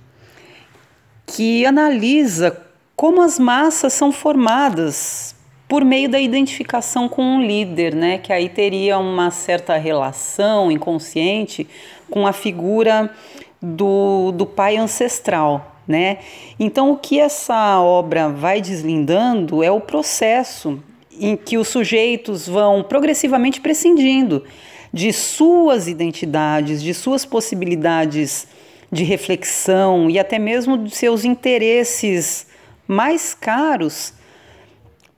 que 1.27 1.67
analisa 1.67 2.66
como 2.97 3.21
as 3.21 3.38
massas 3.38 3.93
são 3.93 4.11
formadas 4.11 5.37
por 5.69 5.85
meio 5.85 6.09
da 6.09 6.19
identificação 6.19 7.09
com 7.09 7.23
um 7.23 7.43
líder, 7.43 7.95
né, 7.95 8.19
que 8.19 8.33
aí 8.33 8.49
teria 8.49 8.99
uma 8.99 9.31
certa 9.31 9.76
relação 9.76 10.73
inconsciente 10.73 11.67
com 12.11 12.26
a 12.26 12.33
figura 12.33 13.12
do, 13.61 14.33
do 14.33 14.47
pai 14.47 14.76
ancestral, 14.76 15.76
né? 15.87 16.19
Então 16.59 16.93
o 16.93 16.97
que 16.97 17.19
essa 17.19 17.81
obra 17.81 18.29
vai 18.29 18.61
deslindando 18.61 19.62
é 19.62 19.71
o 19.71 19.81
processo 19.81 20.81
em 21.19 21.37
que 21.37 21.59
os 21.59 21.69
sujeitos 21.69 22.49
vão 22.49 22.83
progressivamente 22.83 23.61
prescindindo 23.61 24.45
de 24.93 25.12
suas 25.12 25.88
identidades, 25.88 26.83
de 26.83 26.95
suas 26.95 27.25
possibilidades 27.25 28.47
de 28.91 29.03
reflexão 29.03 30.09
e 30.09 30.19
até 30.19 30.38
mesmo 30.38 30.79
de 30.79 30.95
seus 30.95 31.25
interesses 31.25 32.46
mais 32.87 33.35
caros 33.35 34.12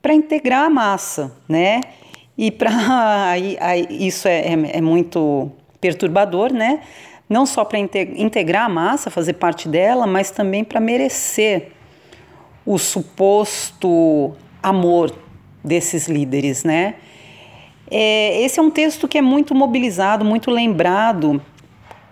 para 0.01 0.13
integrar 0.13 0.65
a 0.65 0.69
massa, 0.69 1.35
né? 1.47 1.81
E 2.37 2.51
para 2.51 3.37
isso 3.89 4.27
é, 4.27 4.39
é, 4.39 4.77
é, 4.77 4.81
muito 4.81 5.51
perturbador, 5.79 6.53
né? 6.53 6.81
Não 7.27 7.45
só 7.45 7.63
para 7.63 7.77
integrar 7.77 8.65
a 8.65 8.69
massa, 8.69 9.11
fazer 9.11 9.33
parte 9.33 9.67
dela, 9.67 10.07
mas 10.07 10.31
também 10.31 10.63
para 10.63 10.79
merecer 10.79 11.71
o 12.65 12.77
suposto 12.77 14.33
amor 14.63 15.15
desses 15.63 16.07
líderes, 16.07 16.63
né? 16.63 16.95
É, 17.91 18.41
esse 18.41 18.59
é 18.59 18.61
um 18.63 18.69
texto 18.69 19.07
que 19.07 19.17
é 19.17 19.21
muito 19.21 19.53
mobilizado, 19.53 20.23
muito 20.23 20.51
lembrado 20.51 21.41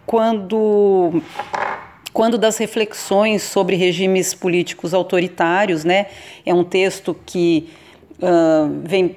quando 0.05 1.21
quando 2.17 2.35
das 2.35 2.57
reflexões 2.57 3.43
sobre 3.43 3.75
regimes 3.75 4.33
políticos 4.33 4.91
autoritários, 4.91 5.83
né? 5.83 6.07
É 6.43 6.51
um 6.51 6.63
texto 6.63 7.15
que 7.27 7.69
uh, 8.19 8.81
vem 8.83 9.15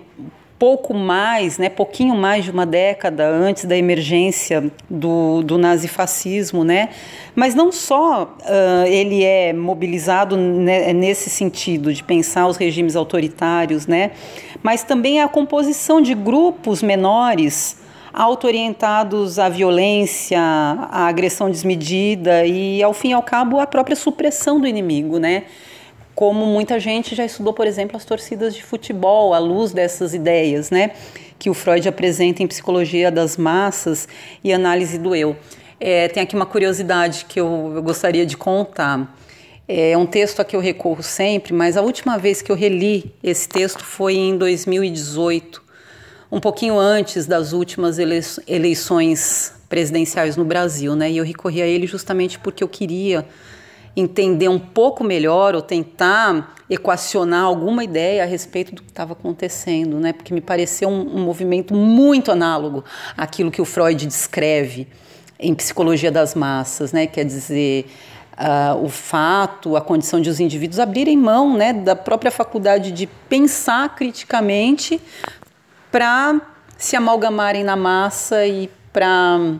pouco 0.58 0.92
mais, 0.92 1.56
né, 1.56 1.70
pouquinho 1.70 2.14
mais 2.14 2.44
de 2.44 2.50
uma 2.50 2.66
década 2.66 3.26
antes 3.26 3.64
da 3.64 3.74
emergência 3.74 4.70
do, 4.90 5.42
do 5.42 5.56
nazifascismo, 5.56 6.62
né? 6.62 6.90
Mas 7.34 7.54
não 7.54 7.72
só 7.72 8.24
uh, 8.24 8.86
ele 8.86 9.24
é 9.24 9.54
mobilizado 9.54 10.36
nesse 10.36 11.30
sentido 11.30 11.94
de 11.94 12.04
pensar 12.04 12.48
os 12.48 12.58
regimes 12.58 12.96
autoritários, 12.96 13.86
né? 13.86 14.10
Mas 14.62 14.82
também 14.82 15.22
a 15.22 15.26
composição 15.26 16.02
de 16.02 16.12
grupos 16.12 16.82
menores 16.82 17.80
auto-orientados 18.12 19.38
à 19.38 19.48
violência, 19.48 20.40
à 20.40 21.06
agressão 21.06 21.50
desmedida 21.50 22.44
e, 22.44 22.82
ao 22.82 22.92
fim 22.92 23.10
e 23.10 23.12
ao 23.12 23.22
cabo, 23.22 23.60
à 23.60 23.66
própria 23.66 23.96
supressão 23.96 24.60
do 24.60 24.66
inimigo, 24.66 25.18
né? 25.18 25.44
Como 26.14 26.44
muita 26.46 26.78
gente 26.78 27.14
já 27.14 27.24
estudou, 27.24 27.52
por 27.52 27.66
exemplo, 27.66 27.96
as 27.96 28.04
torcidas 28.04 28.54
de 28.54 28.62
futebol 28.62 29.32
à 29.32 29.38
luz 29.38 29.72
dessas 29.72 30.12
ideias, 30.12 30.70
né? 30.70 30.90
Que 31.38 31.48
o 31.48 31.54
Freud 31.54 31.88
apresenta 31.88 32.42
em 32.42 32.46
Psicologia 32.46 33.10
das 33.10 33.36
Massas 33.36 34.06
e 34.44 34.52
Análise 34.52 34.98
do 34.98 35.14
Eu. 35.14 35.36
É, 35.78 36.08
tem 36.08 36.22
aqui 36.22 36.34
uma 36.34 36.44
curiosidade 36.44 37.24
que 37.26 37.40
eu, 37.40 37.72
eu 37.74 37.82
gostaria 37.82 38.26
de 38.26 38.36
contar. 38.36 39.16
É 39.66 39.96
um 39.96 40.04
texto 40.04 40.40
a 40.40 40.44
que 40.44 40.54
eu 40.54 40.60
recorro 40.60 41.02
sempre, 41.02 41.54
mas 41.54 41.76
a 41.76 41.80
última 41.80 42.18
vez 42.18 42.42
que 42.42 42.50
eu 42.50 42.56
reli 42.56 43.14
esse 43.22 43.48
texto 43.48 43.84
foi 43.84 44.16
em 44.16 44.36
2018 44.36 45.69
um 46.30 46.38
pouquinho 46.38 46.78
antes 46.78 47.26
das 47.26 47.52
últimas 47.52 47.98
eleições 47.98 49.52
presidenciais 49.68 50.36
no 50.36 50.44
Brasil, 50.44 50.94
né? 50.94 51.10
E 51.10 51.16
eu 51.16 51.24
recorri 51.24 51.60
a 51.60 51.66
ele 51.66 51.86
justamente 51.86 52.38
porque 52.38 52.62
eu 52.62 52.68
queria 52.68 53.26
entender 53.96 54.48
um 54.48 54.58
pouco 54.58 55.02
melhor 55.02 55.54
ou 55.54 55.62
tentar 55.62 56.54
equacionar 56.68 57.44
alguma 57.44 57.82
ideia 57.82 58.22
a 58.22 58.26
respeito 58.26 58.74
do 58.74 58.82
que 58.82 58.90
estava 58.90 59.12
acontecendo, 59.12 59.98
né? 59.98 60.12
Porque 60.12 60.32
me 60.32 60.40
pareceu 60.40 60.88
um, 60.88 61.16
um 61.16 61.24
movimento 61.24 61.74
muito 61.74 62.30
análogo 62.30 62.84
àquilo 63.16 63.50
que 63.50 63.60
o 63.60 63.64
Freud 63.64 64.06
descreve 64.06 64.86
em 65.38 65.54
Psicologia 65.54 66.12
das 66.12 66.34
Massas, 66.34 66.92
né? 66.92 67.06
Quer 67.06 67.24
dizer, 67.24 67.86
Uh, 68.40 68.86
o 68.86 68.88
fato, 68.88 69.76
a 69.76 69.82
condição 69.82 70.18
de 70.18 70.30
os 70.30 70.40
indivíduos 70.40 70.78
abrirem 70.78 71.14
mão 71.14 71.58
né, 71.58 71.74
da 71.74 71.94
própria 71.94 72.30
faculdade 72.30 72.90
de 72.90 73.06
pensar 73.06 73.94
criticamente 73.94 74.98
para 75.90 76.40
se 76.76 76.96
amalgamarem 76.96 77.64
na 77.64 77.76
massa 77.76 78.46
e 78.46 78.70
para 78.92 79.56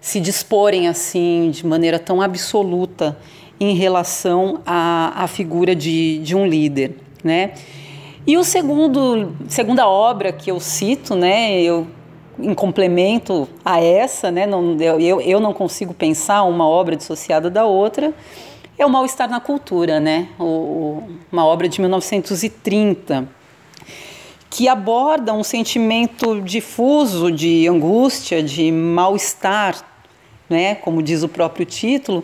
se 0.00 0.20
disporem 0.20 0.86
assim 0.86 1.50
de 1.50 1.66
maneira 1.66 1.98
tão 1.98 2.20
absoluta 2.20 3.18
em 3.58 3.74
relação 3.74 4.60
à, 4.66 5.24
à 5.24 5.26
figura 5.26 5.74
de, 5.74 6.18
de 6.18 6.36
um 6.36 6.46
líder, 6.46 6.96
né? 7.22 7.52
E 8.26 8.38
o 8.38 8.44
segundo, 8.44 9.34
segunda 9.48 9.86
obra 9.86 10.32
que 10.32 10.50
eu 10.50 10.58
cito, 10.58 11.14
né, 11.14 11.60
eu 11.60 11.86
em 12.38 12.54
complemento 12.54 13.46
a 13.64 13.80
essa, 13.80 14.30
né, 14.30 14.46
não, 14.46 14.76
eu, 14.80 15.20
eu 15.20 15.38
não 15.38 15.52
consigo 15.52 15.92
pensar 15.92 16.42
uma 16.44 16.66
obra 16.66 16.96
dissociada 16.96 17.50
da 17.50 17.64
outra, 17.64 18.14
é 18.78 18.84
o 18.84 18.90
Mal-Estar 18.90 19.28
na 19.28 19.40
Cultura, 19.40 20.00
né, 20.00 20.28
o, 20.40 21.02
uma 21.30 21.44
obra 21.44 21.68
de 21.68 21.80
1930, 21.80 23.28
que 24.54 24.68
aborda 24.68 25.34
um 25.34 25.42
sentimento 25.42 26.40
difuso 26.40 27.32
de 27.32 27.66
angústia, 27.66 28.40
de 28.40 28.70
mal-estar, 28.70 29.84
né, 30.48 30.76
como 30.76 31.02
diz 31.02 31.24
o 31.24 31.28
próprio 31.28 31.66
título, 31.66 32.22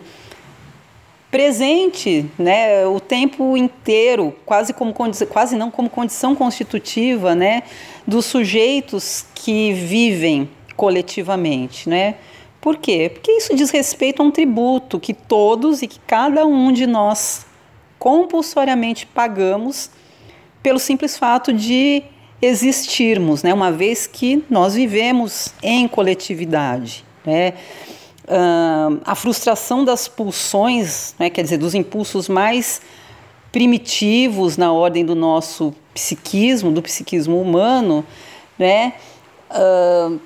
presente 1.29 2.25
né, 2.39 2.85
o 2.87 3.01
tempo 3.01 3.57
inteiro, 3.57 4.33
quase, 4.45 4.71
como, 4.71 4.93
quase 5.27 5.57
não 5.57 5.69
como 5.69 5.89
condição 5.89 6.33
constitutiva 6.33 7.35
né, 7.35 7.63
dos 8.07 8.27
sujeitos 8.27 9.25
que 9.35 9.73
vivem 9.73 10.49
coletivamente. 10.77 11.89
Né? 11.89 12.15
Por 12.61 12.77
quê? 12.77 13.11
Porque 13.13 13.29
isso 13.29 13.53
diz 13.53 13.71
respeito 13.71 14.21
a 14.21 14.25
um 14.25 14.31
tributo 14.31 15.01
que 15.01 15.13
todos 15.13 15.81
e 15.81 15.87
que 15.87 15.99
cada 16.07 16.45
um 16.45 16.71
de 16.71 16.87
nós 16.87 17.45
compulsoriamente 17.99 19.05
pagamos 19.05 19.91
pelo 20.63 20.79
simples 20.79 21.17
fato 21.17 21.51
de 21.51 22.03
existirmos, 22.41 23.43
né? 23.43 23.53
uma 23.53 23.71
vez 23.71 24.07
que 24.07 24.43
nós 24.49 24.73
vivemos 24.73 25.53
em 25.61 25.87
coletividade. 25.87 27.05
Né? 27.25 27.53
uh, 28.31 29.01
a 29.03 29.15
frustração 29.15 29.83
das 29.83 30.07
pulsões, 30.07 31.15
né, 31.19 31.29
quer 31.29 31.43
dizer, 31.43 31.57
dos 31.57 31.75
impulsos 31.75 32.29
mais 32.29 32.81
primitivos 33.51 34.57
na 34.57 34.71
ordem 34.71 35.05
do 35.05 35.15
nosso 35.15 35.73
psiquismo, 35.93 36.71
do 36.71 36.81
psiquismo 36.81 37.39
humano, 37.41 38.05
né, 38.57 38.93
uh, 39.49 40.19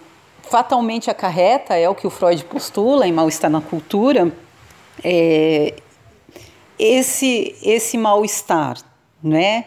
fatalmente 0.44 1.10
acarreta, 1.10 1.76
é 1.76 1.90
o 1.90 1.96
que 1.96 2.06
o 2.06 2.10
Freud 2.10 2.44
postula 2.46 3.08
em 3.08 3.12
Mal-Estar 3.12 3.50
na 3.50 3.62
Cultura, 3.62 4.32
é, 5.04 5.74
esse, 6.78 7.56
esse 7.64 7.98
mal-estar, 7.98 8.78
né? 9.22 9.66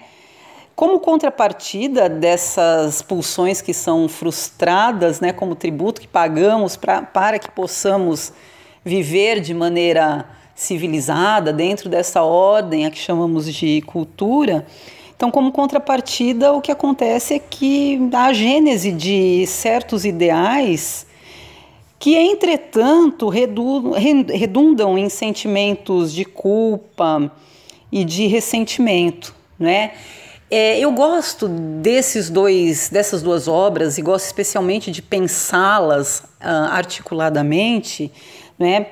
Como 0.79 1.01
contrapartida 1.01 2.09
dessas 2.09 3.03
pulsões 3.03 3.61
que 3.61 3.75
são 3.75 4.09
frustradas, 4.09 5.19
né, 5.19 5.33
como 5.33 5.57
tributo 5.57 6.01
que 6.01 6.07
pagamos 6.07 6.77
pra, 6.77 7.03
para 7.03 7.37
que 7.37 7.51
possamos 7.51 8.33
viver 8.85 9.41
de 9.41 9.53
maneira 9.53 10.25
civilizada 10.55 11.53
dentro 11.53 11.89
dessa 11.89 12.23
ordem 12.23 12.87
a 12.87 12.93
que 12.93 12.99
chamamos 13.01 13.53
de 13.53 13.83
cultura, 13.89 14.65
então, 15.17 15.33
como 15.33 15.51
contrapartida, 15.51 16.53
o 16.53 16.61
que 16.61 16.71
acontece 16.71 17.35
é 17.35 17.39
que 17.41 17.99
a 18.13 18.33
gênese 18.33 18.93
de 18.93 19.45
certos 19.49 20.05
ideais 20.05 21.09
que, 21.99 22.15
entretanto, 22.15 23.29
redundam 23.29 24.97
em 24.97 25.09
sentimentos 25.09 26.15
de 26.15 26.25
culpa 26.25 27.33
e 27.91 28.05
de 28.05 28.29
ressentimento, 28.29 29.35
né? 29.59 29.91
É, 30.51 30.79
eu 30.79 30.91
gosto 30.93 31.47
desses 31.47 32.31
dois, 32.31 32.89
dessas 32.89 33.21
duas 33.23 33.47
obras 33.47 33.99
e 33.99 34.03
gosto 34.03 34.25
especialmente 34.25 34.91
de 34.91 35.03
pensá-las 35.03 36.21
uh, 36.41 36.71
articuladamente, 36.71 38.11
né? 38.59 38.87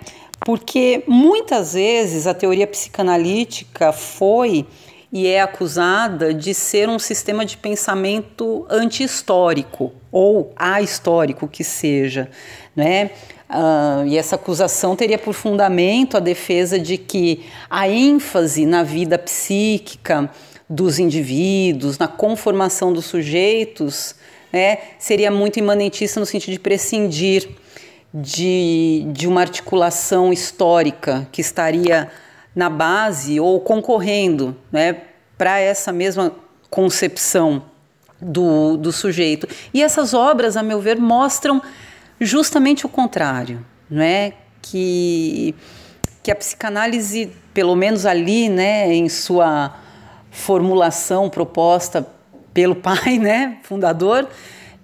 Porque 0.44 1.02
muitas 1.06 1.72
vezes 1.72 2.26
a 2.26 2.34
teoria 2.34 2.66
psicanalítica 2.66 3.90
foi 3.90 4.66
e 5.10 5.26
é 5.26 5.40
acusada 5.40 6.34
de 6.34 6.52
ser 6.52 6.90
um 6.90 6.98
sistema 6.98 7.46
de 7.46 7.56
pensamento 7.56 8.66
anti-histórico 8.68 9.94
ou 10.12 10.52
ahistórico 10.54 11.48
que 11.48 11.64
seja, 11.64 12.28
né? 12.74 13.12
Uh, 13.48 14.06
e 14.06 14.18
essa 14.18 14.34
acusação 14.34 14.94
teria 14.94 15.18
por 15.18 15.32
fundamento 15.32 16.18
a 16.18 16.20
defesa 16.20 16.78
de 16.78 16.98
que 16.98 17.46
a 17.70 17.88
ênfase 17.88 18.66
na 18.66 18.82
vida 18.82 19.16
psíquica 19.16 20.30
dos 20.68 20.98
indivíduos, 20.98 21.98
na 21.98 22.08
conformação 22.08 22.92
dos 22.92 23.04
sujeitos, 23.06 24.14
né, 24.52 24.78
seria 24.98 25.30
muito 25.30 25.58
imanentista 25.58 26.18
no 26.18 26.26
sentido 26.26 26.52
de 26.52 26.58
prescindir 26.58 27.48
de, 28.12 29.06
de 29.12 29.28
uma 29.28 29.40
articulação 29.40 30.32
histórica 30.32 31.28
que 31.30 31.40
estaria 31.40 32.10
na 32.54 32.70
base 32.70 33.38
ou 33.38 33.60
concorrendo 33.60 34.56
né, 34.72 35.02
para 35.36 35.58
essa 35.60 35.92
mesma 35.92 36.32
concepção 36.70 37.62
do, 38.20 38.76
do 38.76 38.92
sujeito. 38.92 39.46
E 39.74 39.82
essas 39.82 40.14
obras, 40.14 40.56
a 40.56 40.62
meu 40.62 40.80
ver, 40.80 40.98
mostram 40.98 41.62
justamente 42.18 42.86
o 42.86 42.88
contrário, 42.88 43.64
não 43.90 44.02
é? 44.02 44.32
que, 44.70 45.54
que 46.22 46.30
a 46.30 46.34
psicanálise, 46.34 47.30
pelo 47.54 47.76
menos 47.76 48.04
ali, 48.04 48.48
né, 48.48 48.92
em 48.92 49.08
sua 49.08 49.74
formulação 50.36 51.30
proposta 51.30 52.06
pelo 52.52 52.76
pai, 52.76 53.18
né, 53.18 53.58
fundador, 53.62 54.28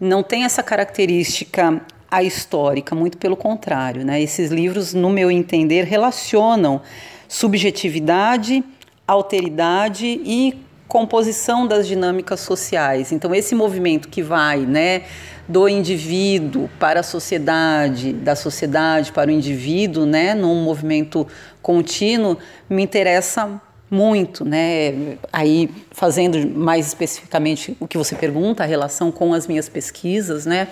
não 0.00 0.22
tem 0.22 0.44
essa 0.44 0.62
característica 0.62 1.80
a 2.10 2.22
histórica, 2.22 2.94
muito 2.94 3.16
pelo 3.16 3.36
contrário, 3.36 4.04
né? 4.04 4.20
Esses 4.20 4.50
livros, 4.50 4.92
no 4.92 5.08
meu 5.08 5.30
entender, 5.30 5.84
relacionam 5.84 6.82
subjetividade, 7.26 8.62
alteridade 9.06 10.06
e 10.06 10.60
composição 10.86 11.66
das 11.66 11.86
dinâmicas 11.86 12.40
sociais. 12.40 13.12
Então 13.12 13.34
esse 13.34 13.54
movimento 13.54 14.08
que 14.08 14.22
vai, 14.22 14.60
né, 14.60 15.04
do 15.48 15.66
indivíduo 15.66 16.68
para 16.78 17.00
a 17.00 17.02
sociedade, 17.02 18.12
da 18.12 18.36
sociedade 18.36 19.10
para 19.10 19.30
o 19.30 19.32
indivíduo, 19.32 20.04
né, 20.04 20.34
num 20.34 20.62
movimento 20.62 21.26
contínuo, 21.62 22.36
me 22.68 22.82
interessa 22.82 23.58
muito, 23.92 24.42
né? 24.42 25.18
Aí 25.30 25.68
fazendo 25.90 26.48
mais 26.48 26.86
especificamente 26.86 27.76
o 27.78 27.86
que 27.86 27.98
você 27.98 28.14
pergunta, 28.14 28.62
a 28.62 28.66
relação 28.66 29.12
com 29.12 29.34
as 29.34 29.46
minhas 29.46 29.68
pesquisas, 29.68 30.46
né? 30.46 30.68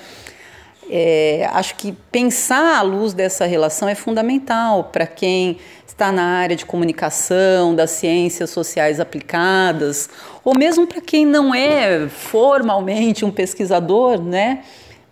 É, 0.88 1.46
acho 1.52 1.76
que 1.76 1.92
pensar 2.10 2.78
à 2.78 2.82
luz 2.82 3.12
dessa 3.12 3.44
relação 3.44 3.88
é 3.88 3.94
fundamental 3.94 4.84
para 4.84 5.06
quem 5.06 5.58
está 5.86 6.10
na 6.10 6.24
área 6.24 6.56
de 6.56 6.64
comunicação, 6.64 7.74
das 7.74 7.90
ciências 7.90 8.48
sociais 8.48 8.98
aplicadas, 8.98 10.08
ou 10.42 10.56
mesmo 10.56 10.86
para 10.86 11.02
quem 11.02 11.26
não 11.26 11.54
é 11.54 12.08
formalmente 12.08 13.22
um 13.24 13.30
pesquisador, 13.30 14.18
né? 14.18 14.62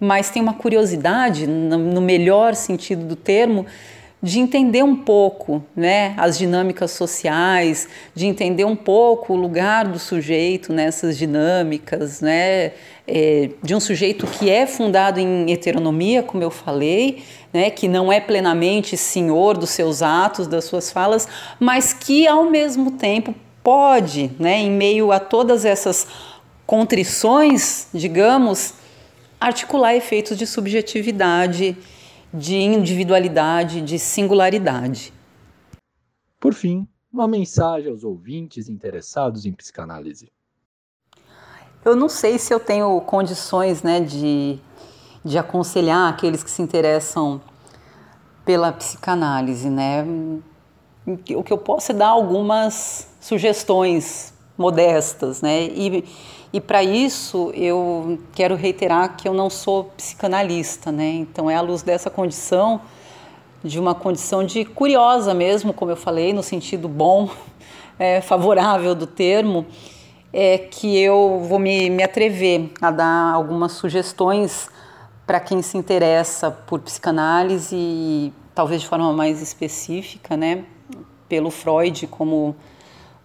Mas 0.00 0.30
tem 0.30 0.40
uma 0.40 0.54
curiosidade, 0.54 1.46
no 1.46 2.00
melhor 2.00 2.54
sentido 2.54 3.04
do 3.04 3.16
termo, 3.16 3.66
de 4.22 4.40
entender 4.40 4.82
um 4.82 4.96
pouco 4.96 5.62
né, 5.76 6.14
as 6.16 6.36
dinâmicas 6.36 6.90
sociais, 6.90 7.88
de 8.14 8.26
entender 8.26 8.64
um 8.64 8.74
pouco 8.74 9.32
o 9.32 9.36
lugar 9.36 9.86
do 9.86 9.98
sujeito 9.98 10.72
nessas 10.72 11.16
dinâmicas, 11.16 12.20
né, 12.20 12.72
é, 13.06 13.50
de 13.62 13.74
um 13.74 13.80
sujeito 13.80 14.26
que 14.26 14.50
é 14.50 14.66
fundado 14.66 15.20
em 15.20 15.52
heteronomia, 15.52 16.22
como 16.22 16.42
eu 16.42 16.50
falei, 16.50 17.22
né, 17.52 17.70
que 17.70 17.86
não 17.86 18.12
é 18.12 18.18
plenamente 18.18 18.96
senhor 18.96 19.56
dos 19.56 19.70
seus 19.70 20.02
atos, 20.02 20.48
das 20.48 20.64
suas 20.64 20.90
falas, 20.90 21.28
mas 21.60 21.92
que 21.92 22.26
ao 22.26 22.50
mesmo 22.50 22.92
tempo 22.92 23.34
pode, 23.62 24.32
né, 24.38 24.58
em 24.58 24.70
meio 24.70 25.12
a 25.12 25.20
todas 25.20 25.64
essas 25.64 26.06
contrições, 26.66 27.86
digamos, 27.94 28.74
articular 29.40 29.94
efeitos 29.94 30.36
de 30.36 30.46
subjetividade 30.46 31.76
de 32.32 32.56
individualidade, 32.56 33.80
de 33.80 33.98
singularidade. 33.98 35.12
Por 36.38 36.54
fim, 36.54 36.86
uma 37.12 37.26
mensagem 37.26 37.90
aos 37.90 38.04
ouvintes 38.04 38.68
interessados 38.68 39.46
em 39.46 39.52
psicanálise. 39.52 40.30
Eu 41.84 41.96
não 41.96 42.08
sei 42.08 42.38
se 42.38 42.52
eu 42.52 42.60
tenho 42.60 43.00
condições 43.00 43.82
né, 43.82 44.00
de, 44.00 44.58
de 45.24 45.38
aconselhar 45.38 46.08
aqueles 46.12 46.42
que 46.42 46.50
se 46.50 46.60
interessam 46.60 47.40
pela 48.44 48.72
psicanálise. 48.72 49.70
Né? 49.70 50.04
O 51.06 51.42
que 51.42 51.52
eu 51.52 51.58
posso 51.58 51.92
é 51.92 51.94
dar 51.94 52.08
algumas 52.08 53.08
sugestões 53.20 54.34
modestas, 54.58 55.40
né? 55.40 55.62
E, 55.62 56.04
e 56.52 56.60
para 56.60 56.82
isso 56.82 57.52
eu 57.54 58.18
quero 58.34 58.56
reiterar 58.56 59.16
que 59.16 59.28
eu 59.28 59.32
não 59.32 59.48
sou 59.48 59.84
psicanalista, 59.96 60.90
né? 60.90 61.08
Então 61.10 61.48
é 61.48 61.54
à 61.54 61.60
luz 61.60 61.82
dessa 61.82 62.10
condição, 62.10 62.80
de 63.62 63.78
uma 63.78 63.94
condição 63.94 64.44
de 64.44 64.64
curiosa 64.64 65.32
mesmo, 65.32 65.72
como 65.72 65.92
eu 65.92 65.96
falei, 65.96 66.32
no 66.32 66.42
sentido 66.42 66.88
bom, 66.88 67.30
é, 67.98 68.20
favorável 68.20 68.94
do 68.94 69.06
termo, 69.06 69.64
é 70.32 70.58
que 70.58 70.98
eu 70.98 71.40
vou 71.48 71.58
me, 71.58 71.88
me 71.88 72.02
atrever 72.02 72.70
a 72.82 72.90
dar 72.90 73.32
algumas 73.32 73.72
sugestões 73.72 74.68
para 75.26 75.40
quem 75.40 75.62
se 75.62 75.76
interessa 75.78 76.50
por 76.50 76.80
psicanálise 76.80 77.76
e 77.76 78.32
talvez 78.54 78.80
de 78.80 78.88
forma 78.88 79.12
mais 79.12 79.40
específica, 79.40 80.36
né, 80.36 80.64
pelo 81.28 81.50
Freud 81.50 82.06
como 82.06 82.56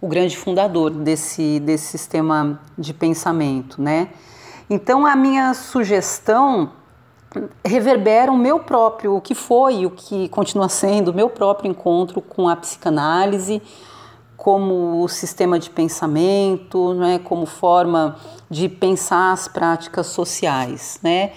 o 0.04 0.06
grande 0.06 0.36
fundador 0.36 0.90
desse, 0.90 1.58
desse 1.60 1.86
sistema 1.86 2.60
de 2.76 2.92
pensamento, 2.92 3.80
né? 3.80 4.10
Então 4.68 5.06
a 5.06 5.16
minha 5.16 5.54
sugestão 5.54 6.72
reverbera 7.64 8.30
o 8.30 8.36
meu 8.36 8.60
próprio, 8.60 9.16
o 9.16 9.20
que 9.20 9.34
foi, 9.34 9.86
o 9.86 9.90
que 9.90 10.28
continua 10.28 10.68
sendo 10.68 11.10
o 11.10 11.14
meu 11.14 11.30
próprio 11.30 11.70
encontro 11.70 12.20
com 12.20 12.46
a 12.50 12.54
psicanálise 12.54 13.62
como 14.36 15.02
o 15.02 15.08
sistema 15.08 15.58
de 15.58 15.70
pensamento, 15.70 16.92
né, 16.92 17.18
como 17.24 17.46
forma 17.46 18.16
de 18.50 18.68
pensar 18.68 19.32
as 19.32 19.48
práticas 19.48 20.08
sociais, 20.08 21.00
né? 21.02 21.32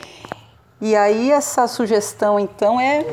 E 0.82 0.94
aí 0.94 1.32
essa 1.32 1.70
sugestão 1.70 2.38
então 2.38 2.78
é 2.78 3.06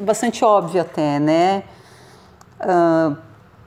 bastante 0.00 0.42
óbvia 0.42 0.80
até, 0.80 1.20
né? 1.20 1.62
Uh, 2.58 3.26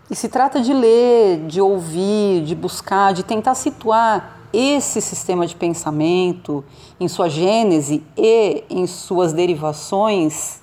e 0.10 0.16
se 0.16 0.28
trata 0.28 0.60
de 0.60 0.74
ler, 0.74 1.46
de 1.46 1.62
ouvir, 1.62 2.44
de 2.44 2.56
buscar, 2.56 3.14
de 3.14 3.24
tentar 3.24 3.54
situar 3.54 4.38
esse 4.52 5.00
sistema 5.02 5.46
de 5.46 5.56
pensamento 5.56 6.66
em 7.00 7.08
sua 7.08 7.30
gênese 7.30 8.04
e 8.18 8.64
em 8.70 8.88
suas 8.88 9.32
derivações, 9.32 10.62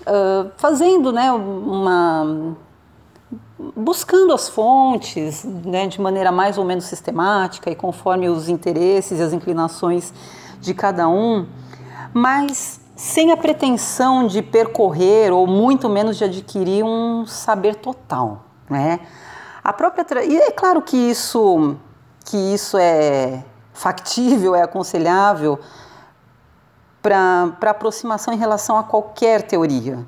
uh, 0.00 0.50
fazendo 0.56 1.12
né, 1.12 1.30
uma. 1.30 2.56
buscando 3.76 4.32
as 4.32 4.48
fontes 4.48 5.44
né, 5.44 5.86
de 5.86 6.00
maneira 6.00 6.32
mais 6.32 6.56
ou 6.56 6.64
menos 6.64 6.84
sistemática 6.84 7.70
e 7.70 7.74
conforme 7.74 8.30
os 8.30 8.48
interesses 8.48 9.20
e 9.20 9.22
as 9.22 9.34
inclinações 9.34 10.14
de 10.58 10.72
cada 10.72 11.06
um, 11.06 11.46
mas 12.14 12.80
sem 12.96 13.30
a 13.30 13.36
pretensão 13.36 14.26
de 14.26 14.40
percorrer 14.40 15.32
ou 15.32 15.46
muito 15.46 15.90
menos 15.90 16.16
de 16.16 16.24
adquirir 16.24 16.82
um 16.82 17.26
saber 17.26 17.74
total 17.74 18.49
né? 18.70 19.00
A 19.62 19.72
própria 19.72 20.04
tra... 20.04 20.24
e 20.24 20.36
é 20.36 20.50
claro 20.50 20.80
que 20.80 20.96
isso 20.96 21.76
que 22.24 22.36
isso 22.36 22.78
é 22.78 23.42
factível, 23.72 24.54
é 24.54 24.62
aconselhável 24.62 25.58
para 27.02 27.52
aproximação 27.62 28.32
em 28.32 28.36
relação 28.36 28.76
a 28.76 28.84
qualquer 28.84 29.42
teoria, 29.42 30.06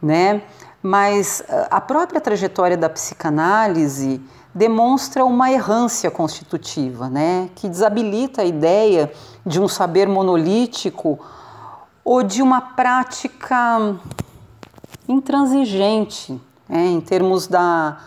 né? 0.00 0.42
Mas 0.80 1.42
eh, 1.48 1.68
a 1.70 1.80
própria 1.80 2.20
trajetória 2.20 2.76
da 2.76 2.88
psicanálise 2.88 4.22
demonstra 4.54 5.24
uma 5.24 5.50
errância 5.50 6.10
constitutiva, 6.10 7.08
né? 7.08 7.50
Que 7.56 7.68
desabilita 7.68 8.42
a 8.42 8.44
ideia 8.44 9.12
de 9.44 9.60
um 9.60 9.68
saber 9.68 10.08
monolítico 10.08 11.18
ou 12.04 12.22
de 12.22 12.40
uma 12.40 12.60
prática 12.60 13.96
intransigente, 15.08 16.40
é, 16.68 16.78
em 16.78 17.00
termos 17.00 17.46
da, 17.46 17.98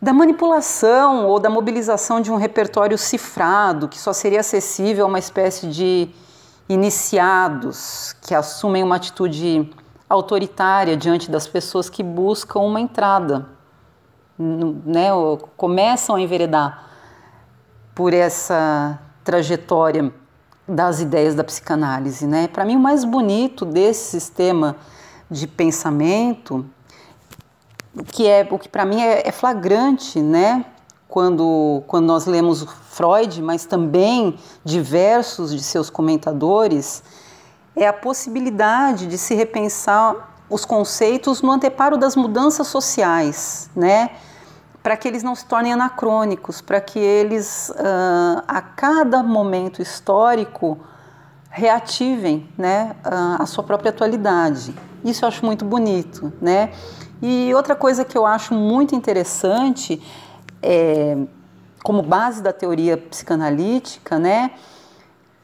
da 0.00 0.12
manipulação 0.12 1.26
ou 1.26 1.40
da 1.40 1.48
mobilização 1.48 2.20
de 2.20 2.30
um 2.30 2.36
repertório 2.36 2.98
cifrado 2.98 3.88
que 3.88 3.98
só 3.98 4.12
seria 4.12 4.40
acessível 4.40 5.04
a 5.04 5.08
uma 5.08 5.18
espécie 5.18 5.66
de 5.68 6.10
iniciados 6.68 8.14
que 8.20 8.34
assumem 8.34 8.82
uma 8.82 8.96
atitude 8.96 9.70
autoritária 10.08 10.96
diante 10.96 11.30
das 11.30 11.46
pessoas 11.46 11.88
que 11.88 12.02
buscam 12.02 12.60
uma 12.60 12.80
entrada, 12.80 13.46
né, 14.38 15.12
ou 15.12 15.36
começam 15.56 16.16
a 16.16 16.20
enveredar 16.20 16.84
por 17.94 18.14
essa 18.14 18.98
trajetória 19.24 20.12
das 20.66 21.00
ideias 21.00 21.34
da 21.34 21.42
psicanálise, 21.42 22.26
né? 22.26 22.46
Para 22.46 22.64
mim 22.64 22.76
o 22.76 22.80
mais 22.80 23.04
bonito 23.04 23.64
desse 23.64 24.10
sistema 24.10 24.76
de 25.30 25.46
pensamento 25.46 26.64
que 28.04 28.26
é 28.26 28.46
o 28.50 28.58
que 28.58 28.68
para 28.68 28.84
mim 28.84 29.00
é, 29.00 29.26
é, 29.26 29.32
flagrante, 29.32 30.20
né? 30.20 30.64
Quando, 31.08 31.82
quando 31.86 32.06
nós 32.06 32.26
lemos 32.26 32.66
Freud, 32.90 33.40
mas 33.40 33.64
também 33.64 34.38
diversos 34.62 35.54
de 35.54 35.62
seus 35.62 35.88
comentadores, 35.88 37.02
é 37.74 37.86
a 37.86 37.92
possibilidade 37.92 39.06
de 39.06 39.16
se 39.16 39.34
repensar 39.34 40.34
os 40.50 40.64
conceitos 40.64 41.40
no 41.40 41.50
anteparo 41.50 41.96
das 41.96 42.14
mudanças 42.14 42.66
sociais, 42.66 43.70
né? 43.74 44.10
Para 44.82 44.96
que 44.96 45.08
eles 45.08 45.22
não 45.22 45.34
se 45.34 45.46
tornem 45.46 45.72
anacrônicos, 45.72 46.60
para 46.60 46.80
que 46.80 46.98
eles, 46.98 47.70
uh, 47.70 48.42
a 48.46 48.60
cada 48.60 49.22
momento 49.22 49.80
histórico, 49.80 50.78
reativem 51.50 52.48
né, 52.56 52.94
a 53.02 53.44
sua 53.46 53.64
própria 53.64 53.90
atualidade. 53.90 54.74
Isso 55.04 55.24
eu 55.24 55.28
acho 55.28 55.44
muito 55.44 55.64
bonito, 55.64 56.32
né? 56.40 56.72
E 57.20 57.52
outra 57.54 57.74
coisa 57.74 58.04
que 58.04 58.16
eu 58.16 58.24
acho 58.24 58.54
muito 58.54 58.94
interessante, 58.94 60.00
é, 60.62 61.16
como 61.82 62.02
base 62.02 62.42
da 62.42 62.52
teoria 62.52 62.96
psicanalítica, 62.96 64.18
né, 64.18 64.52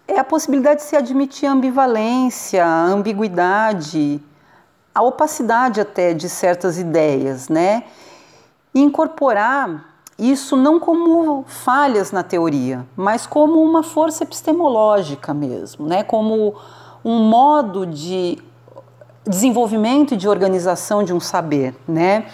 é 0.06 0.18
a 0.18 0.24
possibilidade 0.24 0.80
de 0.80 0.86
se 0.86 0.96
admitir 0.96 1.46
a 1.46 1.52
ambivalência, 1.52 2.64
a 2.64 2.84
ambiguidade, 2.84 4.20
a 4.94 5.02
opacidade 5.02 5.80
até 5.80 6.14
de 6.14 6.28
certas 6.28 6.78
ideias, 6.78 7.48
né, 7.48 7.84
e 8.72 8.80
incorporar 8.80 9.94
isso 10.16 10.56
não 10.56 10.78
como 10.78 11.44
falhas 11.48 12.12
na 12.12 12.22
teoria, 12.22 12.86
mas 12.96 13.26
como 13.26 13.60
uma 13.60 13.82
força 13.82 14.22
epistemológica 14.22 15.34
mesmo, 15.34 15.86
né, 15.86 16.04
como 16.04 16.54
um 17.04 17.18
modo 17.28 17.84
de 17.84 18.38
desenvolvimento 19.26 20.14
e 20.14 20.16
de 20.16 20.28
organização 20.28 21.02
de 21.02 21.12
um 21.12 21.20
saber, 21.20 21.74
né? 21.88 22.26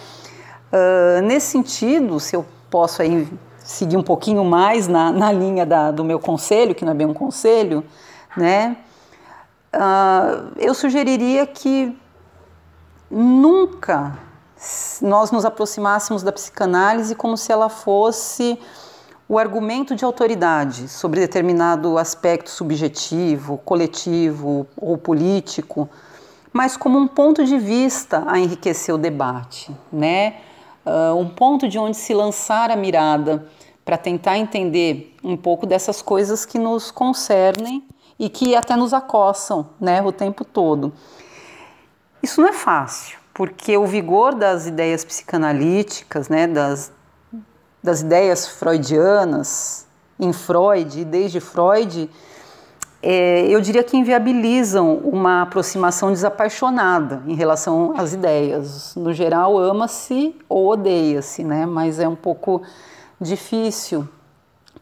Uh, 0.73 1.23
nesse 1.23 1.47
sentido, 1.49 2.19
se 2.21 2.37
eu 2.37 2.45
posso 2.71 3.03
aí 3.03 3.29
seguir 3.59 3.97
um 3.97 4.03
pouquinho 4.03 4.45
mais 4.45 4.89
na, 4.89 5.11
na 5.13 5.33
linha 5.33 5.65
da, 5.65 5.91
do 5.91 6.05
meu 6.05 6.19
conselho, 6.19 6.75
que 6.75 6.85
não 6.85 6.93
é 6.93 6.95
bem 6.95 7.07
um 7.07 7.15
conselho, 7.15 7.85
né? 8.37 8.77
Uh, 9.75 10.53
eu 10.57 10.75
sugeriria 10.75 11.47
que 11.47 11.97
nunca 13.11 14.19
nós 15.01 15.31
nos 15.31 15.45
aproximássemos 15.45 16.23
da 16.23 16.33
psicanálise 16.33 17.15
como 17.15 17.37
se 17.37 17.51
ela 17.51 17.69
fosse 17.69 18.59
o 19.29 19.39
argumento 19.39 19.95
de 19.95 20.05
autoridade 20.05 20.89
sobre 20.89 21.21
determinado 21.21 21.97
aspecto 21.97 22.51
subjetivo, 22.51 23.59
coletivo 23.59 24.67
ou 24.77 24.99
político, 24.99 25.89
mas 26.53 26.77
como 26.77 26.99
um 26.99 27.07
ponto 27.07 27.45
de 27.45 27.59
vista 27.59 28.25
a 28.27 28.39
enriquecer 28.39 28.95
o 28.95 28.99
debate, 28.99 29.75
né? 29.93 30.37
Uh, 30.85 31.15
um 31.17 31.29
ponto 31.29 31.69
de 31.69 31.79
onde 31.79 31.97
se 31.97 32.15
lançar 32.15 32.71
a 32.71 32.77
mirada 32.77 33.47
para 33.85 33.97
tentar 33.97 34.39
entender 34.39 35.17
um 35.23 35.37
pouco 35.37 35.67
dessas 35.67 36.01
coisas 36.01 36.47
que 36.47 36.59
nos 36.59 36.91
concernem 36.91 37.85
e 38.19 38.29
que 38.29 38.55
até 38.55 38.77
nos 38.77 38.93
acossam, 38.93 39.71
né, 39.81 40.03
o 40.03 40.13
tempo 40.13 40.45
todo. 40.45 40.93
Isso 42.23 42.41
não 42.41 42.49
é 42.49 42.53
fácil, 42.53 43.19
porque 43.33 43.77
o 43.77 43.87
vigor 43.87 44.35
das 44.35 44.67
ideias 44.67 45.05
psicanalíticas, 45.05 46.29
né, 46.29 46.47
das, 46.47 46.93
das 47.83 48.03
ideias 48.03 48.47
freudianas, 48.47 49.87
em 50.19 50.33
Freud 50.33 51.01
e 51.01 51.05
desde 51.05 51.41
Freud, 51.41 52.11
é, 53.03 53.47
eu 53.49 53.61
diria 53.63 53.83
que 53.83 53.97
inviabilizam 53.97 54.97
uma 54.99 55.43
aproximação 55.43 56.13
desapaixonada 56.13 57.23
em 57.27 57.35
relação 57.35 57.95
às 57.97 58.13
ideias. 58.13 58.95
No 58.95 59.13
geral, 59.13 59.59
ama-se 59.59 60.37
ou 60.49 60.69
odeia-se, 60.69 61.43
né? 61.43 61.65
mas 61.65 61.99
é 61.99 62.07
um 62.07 62.15
pouco 62.15 62.61
difícil 63.19 64.07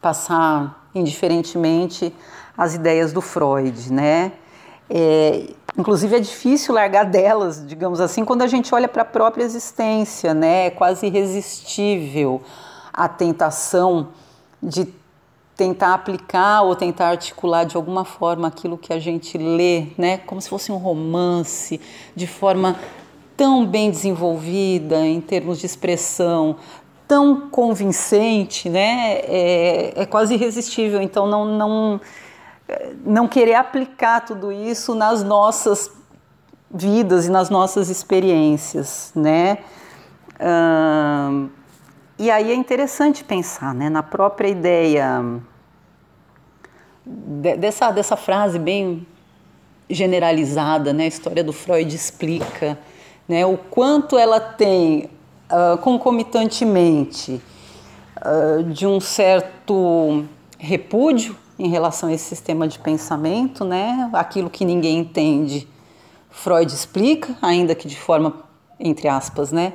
passar 0.01 0.89
indiferentemente 0.93 2.13
as 2.57 2.75
ideias 2.75 3.13
do 3.13 3.21
Freud. 3.21 3.91
Né? 3.93 4.33
É, 4.89 5.45
inclusive, 5.77 6.17
é 6.17 6.19
difícil 6.19 6.73
largar 6.73 7.05
delas, 7.05 7.65
digamos 7.65 8.01
assim, 8.01 8.25
quando 8.25 8.41
a 8.41 8.47
gente 8.47 8.75
olha 8.75 8.89
para 8.89 9.03
a 9.03 9.05
própria 9.05 9.45
existência, 9.45 10.33
né? 10.33 10.65
é 10.65 10.69
quase 10.69 11.05
irresistível 11.05 12.41
a 12.91 13.07
tentação 13.07 14.09
de 14.61 14.98
tentar 15.59 15.93
aplicar 15.93 16.61
ou 16.61 16.73
tentar 16.73 17.09
articular 17.09 17.65
de 17.65 17.75
alguma 17.75 18.05
forma 18.05 18.47
aquilo 18.47 18.77
que 18.77 18.93
a 18.93 18.97
gente 18.97 19.37
lê, 19.37 19.87
né, 19.97 20.19
como 20.19 20.39
se 20.39 20.47
fosse 20.47 20.71
um 20.71 20.77
romance, 20.77 21.81
de 22.15 22.25
forma 22.25 22.77
tão 23.35 23.65
bem 23.65 23.91
desenvolvida 23.91 25.05
em 25.05 25.19
termos 25.19 25.59
de 25.59 25.65
expressão, 25.65 26.55
tão 27.05 27.49
convincente, 27.49 28.69
né, 28.69 29.19
é, 29.23 29.93
é 29.97 30.05
quase 30.05 30.35
irresistível. 30.35 31.01
Então 31.01 31.27
não 31.27 31.43
não 31.43 32.01
não 33.03 33.27
querer 33.27 33.55
aplicar 33.55 34.21
tudo 34.21 34.53
isso 34.53 34.95
nas 34.95 35.23
nossas 35.23 35.91
vidas 36.71 37.27
e 37.27 37.31
nas 37.31 37.49
nossas 37.49 37.89
experiências, 37.89 39.11
né? 39.13 39.57
e 42.17 42.31
aí 42.31 42.51
é 42.51 42.55
interessante 42.55 43.25
pensar 43.25 43.73
né, 43.73 43.89
na 43.89 44.03
própria 44.03 44.47
ideia 44.47 45.41
dessa, 47.09 47.89
dessa 47.91 48.15
frase 48.15 48.59
bem 48.59 49.05
generalizada, 49.89 50.93
né, 50.93 51.05
a 51.05 51.07
história 51.07 51.43
do 51.43 51.51
Freud 51.51 51.93
explica 51.95 52.77
né, 53.27 53.45
o 53.45 53.57
quanto 53.57 54.17
ela 54.17 54.39
tem 54.39 55.09
uh, 55.51 55.77
concomitantemente 55.79 57.41
uh, 58.17 58.63
de 58.65 58.85
um 58.85 58.99
certo 58.99 60.23
repúdio 60.59 61.35
em 61.57 61.67
relação 61.67 62.09
a 62.09 62.13
esse 62.13 62.25
sistema 62.25 62.67
de 62.67 62.77
pensamento, 62.77 63.65
né, 63.65 64.09
aquilo 64.13 64.49
que 64.49 64.63
ninguém 64.63 64.99
entende, 64.99 65.67
Freud 66.29 66.71
explica, 66.71 67.35
ainda 67.41 67.73
que 67.73 67.87
de 67.87 67.97
forma, 67.97 68.43
entre 68.79 69.07
aspas, 69.07 69.51
né, 69.51 69.73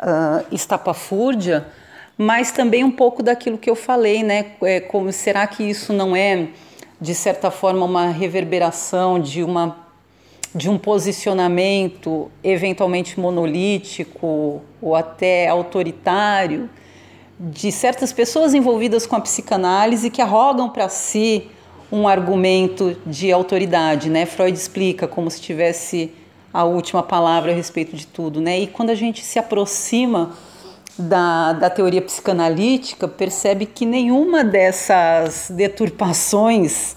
uh, 0.00 0.44
estapafúrdia, 0.52 1.66
mas 2.18 2.50
também 2.50 2.82
um 2.82 2.90
pouco 2.90 3.22
daquilo 3.22 3.56
que 3.56 3.70
eu 3.70 3.76
falei, 3.76 4.24
né? 4.24 4.46
É, 4.62 4.80
como 4.80 5.12
será 5.12 5.46
que 5.46 5.62
isso 5.62 5.92
não 5.92 6.16
é 6.16 6.48
de 7.00 7.14
certa 7.14 7.48
forma 7.48 7.86
uma 7.86 8.08
reverberação 8.08 9.20
de 9.20 9.44
uma 9.44 9.86
de 10.54 10.68
um 10.68 10.78
posicionamento 10.78 12.30
eventualmente 12.42 13.20
monolítico 13.20 14.62
ou 14.80 14.96
até 14.96 15.46
autoritário 15.46 16.70
de 17.38 17.70
certas 17.70 18.12
pessoas 18.12 18.54
envolvidas 18.54 19.06
com 19.06 19.14
a 19.14 19.20
psicanálise 19.20 20.10
que 20.10 20.20
arrogam 20.22 20.70
para 20.70 20.88
si 20.88 21.48
um 21.92 22.08
argumento 22.08 22.96
de 23.06 23.30
autoridade, 23.30 24.10
né? 24.10 24.26
Freud 24.26 24.56
explica 24.56 25.06
como 25.06 25.30
se 25.30 25.40
tivesse 25.40 26.12
a 26.52 26.64
última 26.64 27.02
palavra 27.02 27.52
a 27.52 27.54
respeito 27.54 27.94
de 27.94 28.06
tudo, 28.06 28.40
né? 28.40 28.58
E 28.58 28.66
quando 28.66 28.90
a 28.90 28.94
gente 28.94 29.22
se 29.22 29.38
aproxima 29.38 30.34
da, 30.98 31.52
da 31.52 31.70
teoria 31.70 32.02
psicanalítica, 32.02 33.06
percebe 33.06 33.66
que 33.66 33.86
nenhuma 33.86 34.42
dessas 34.42 35.50
deturpações 35.50 36.96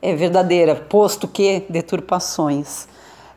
é 0.00 0.14
verdadeira, 0.14 0.74
posto 0.74 1.28
que 1.28 1.64
deturpações, 1.68 2.88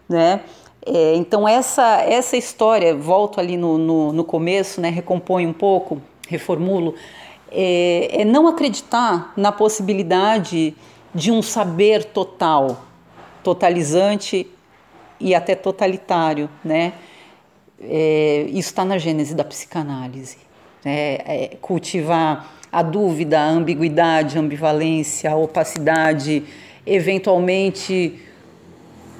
né? 0.09 0.41
É, 0.83 1.15
então 1.15 1.47
essa 1.47 2.01
essa 2.01 2.35
história, 2.35 2.95
volto 2.95 3.39
ali 3.39 3.57
no, 3.57 3.77
no, 3.77 4.11
no 4.11 4.23
começo, 4.23 4.81
né? 4.81 4.89
Recompõe 4.89 5.45
um 5.45 5.53
pouco, 5.53 6.01
reformulo, 6.27 6.95
é, 7.51 8.21
é 8.21 8.25
não 8.25 8.47
acreditar 8.47 9.33
na 9.37 9.51
possibilidade 9.51 10.75
de 11.13 11.31
um 11.31 11.41
saber 11.41 12.05
total, 12.05 12.83
totalizante 13.43 14.47
e 15.19 15.33
até 15.33 15.55
totalitário, 15.55 16.49
né? 16.63 16.93
É, 17.81 18.45
isso 18.49 18.69
está 18.69 18.85
na 18.85 18.97
gênese 18.97 19.35
da 19.35 19.43
psicanálise. 19.43 20.37
Né? 20.83 21.15
É, 21.25 21.57
cultivar 21.61 22.53
a 22.71 22.81
dúvida, 22.81 23.39
a 23.39 23.47
ambiguidade, 23.47 24.37
a 24.37 24.41
ambivalência, 24.41 25.31
a 25.31 25.35
opacidade, 25.35 26.43
eventualmente 26.85 28.19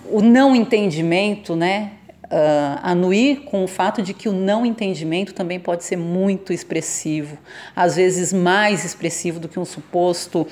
o 0.09 0.21
não 0.21 0.55
entendimento, 0.55 1.55
né? 1.55 1.91
Uh, 2.25 2.79
anuir 2.81 3.41
com 3.41 3.63
o 3.63 3.67
fato 3.67 4.01
de 4.01 4.11
que 4.11 4.27
o 4.27 4.33
não 4.33 4.65
entendimento 4.65 5.31
também 5.31 5.59
pode 5.59 5.83
ser 5.83 5.95
muito 5.95 6.51
expressivo, 6.51 7.37
às 7.75 7.95
vezes 7.95 8.33
mais 8.33 8.83
expressivo 8.83 9.39
do 9.39 9.47
que 9.47 9.59
um 9.59 9.63
suposto, 9.63 10.45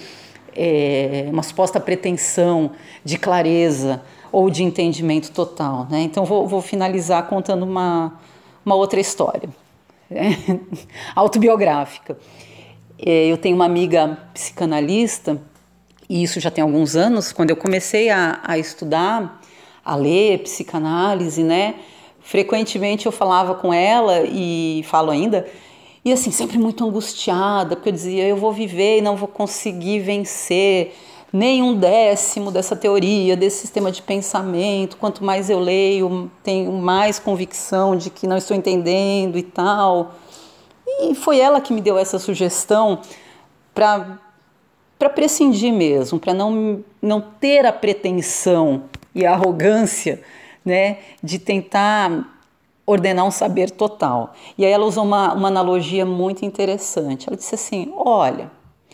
é, 0.56 1.26
uma 1.32 1.42
suposta 1.42 1.80
pretensão 1.80 2.72
de 3.04 3.18
clareza 3.18 4.04
ou 4.34 4.50
de 4.50 4.64
entendimento 4.64 5.32
total. 5.32 5.88
Né? 5.90 6.02
Então, 6.02 6.26
vou, 6.26 6.48
vou 6.48 6.60
finalizar 6.60 7.28
contando 7.28 7.64
uma, 7.64 8.20
uma 8.66 8.74
outra 8.74 9.00
história, 9.00 9.48
né? 10.10 10.36
autobiográfica. 11.16 12.18
É, 12.98 13.28
eu 13.28 13.38
tenho 13.38 13.56
uma 13.56 13.66
amiga 13.66 14.18
psicanalista, 14.34 15.40
e 16.10 16.24
isso 16.24 16.40
já 16.40 16.50
tem 16.50 16.64
alguns 16.64 16.96
anos, 16.96 17.32
quando 17.32 17.52
eu 17.52 17.56
comecei 17.56 18.10
a, 18.10 18.40
a 18.44 18.58
estudar, 18.58 19.40
a 19.86 19.96
ler 19.96 20.40
psicanálise, 20.40 21.44
né? 21.44 21.76
Frequentemente 22.20 23.06
eu 23.06 23.12
falava 23.12 23.54
com 23.54 23.72
ela 23.72 24.24
e 24.24 24.84
falo 24.88 25.12
ainda, 25.12 25.46
e 26.04 26.12
assim, 26.12 26.32
sempre 26.32 26.58
muito 26.58 26.84
angustiada, 26.84 27.76
porque 27.76 27.90
eu 27.90 27.94
dizia, 27.94 28.28
eu 28.28 28.38
vou 28.38 28.52
viver 28.52 28.98
e 28.98 29.02
não 29.02 29.16
vou 29.16 29.28
conseguir 29.28 30.00
vencer 30.00 30.96
nem 31.34 31.64
um 31.64 31.76
décimo 31.76 32.52
dessa 32.52 32.76
teoria, 32.76 33.36
desse 33.36 33.58
sistema 33.58 33.92
de 33.92 34.04
pensamento. 34.04 34.98
Quanto 34.98 35.24
mais 35.24 35.50
eu 35.50 35.60
leio, 35.60 36.30
tenho 36.44 36.72
mais 36.72 37.18
convicção 37.18 37.96
de 37.96 38.12
que 38.12 38.28
não 38.28 38.38
estou 38.38 38.56
entendendo 38.56 39.36
e 39.36 39.42
tal. 39.42 40.14
E 40.86 41.16
foi 41.16 41.40
ela 41.40 41.60
que 41.60 41.74
me 41.74 41.82
deu 41.82 41.98
essa 41.98 42.20
sugestão 42.20 43.00
para 43.74 44.20
para 45.00 45.10
prescindir 45.10 45.74
mesmo, 45.74 46.18
para 46.18 46.34
não, 46.34 46.82
não 47.02 47.20
ter 47.20 47.66
a 47.66 47.74
pretensão 47.74 48.84
e 49.14 49.26
a 49.26 49.34
arrogância 49.34 50.22
né, 50.64 51.00
de 51.22 51.38
tentar 51.40 52.40
ordenar 52.86 53.26
um 53.26 53.32
saber 53.32 53.70
total. 53.70 54.34
E 54.58 54.66
aí 54.66 54.72
ela 54.72 54.86
usou 54.86 55.04
uma, 55.04 55.34
uma 55.34 55.50
analogia 55.50 56.06
muito 56.06 56.46
interessante. 56.46 57.28
Ela 57.28 57.36
disse 57.36 57.54
assim: 57.54 57.92
olha, 57.98 58.50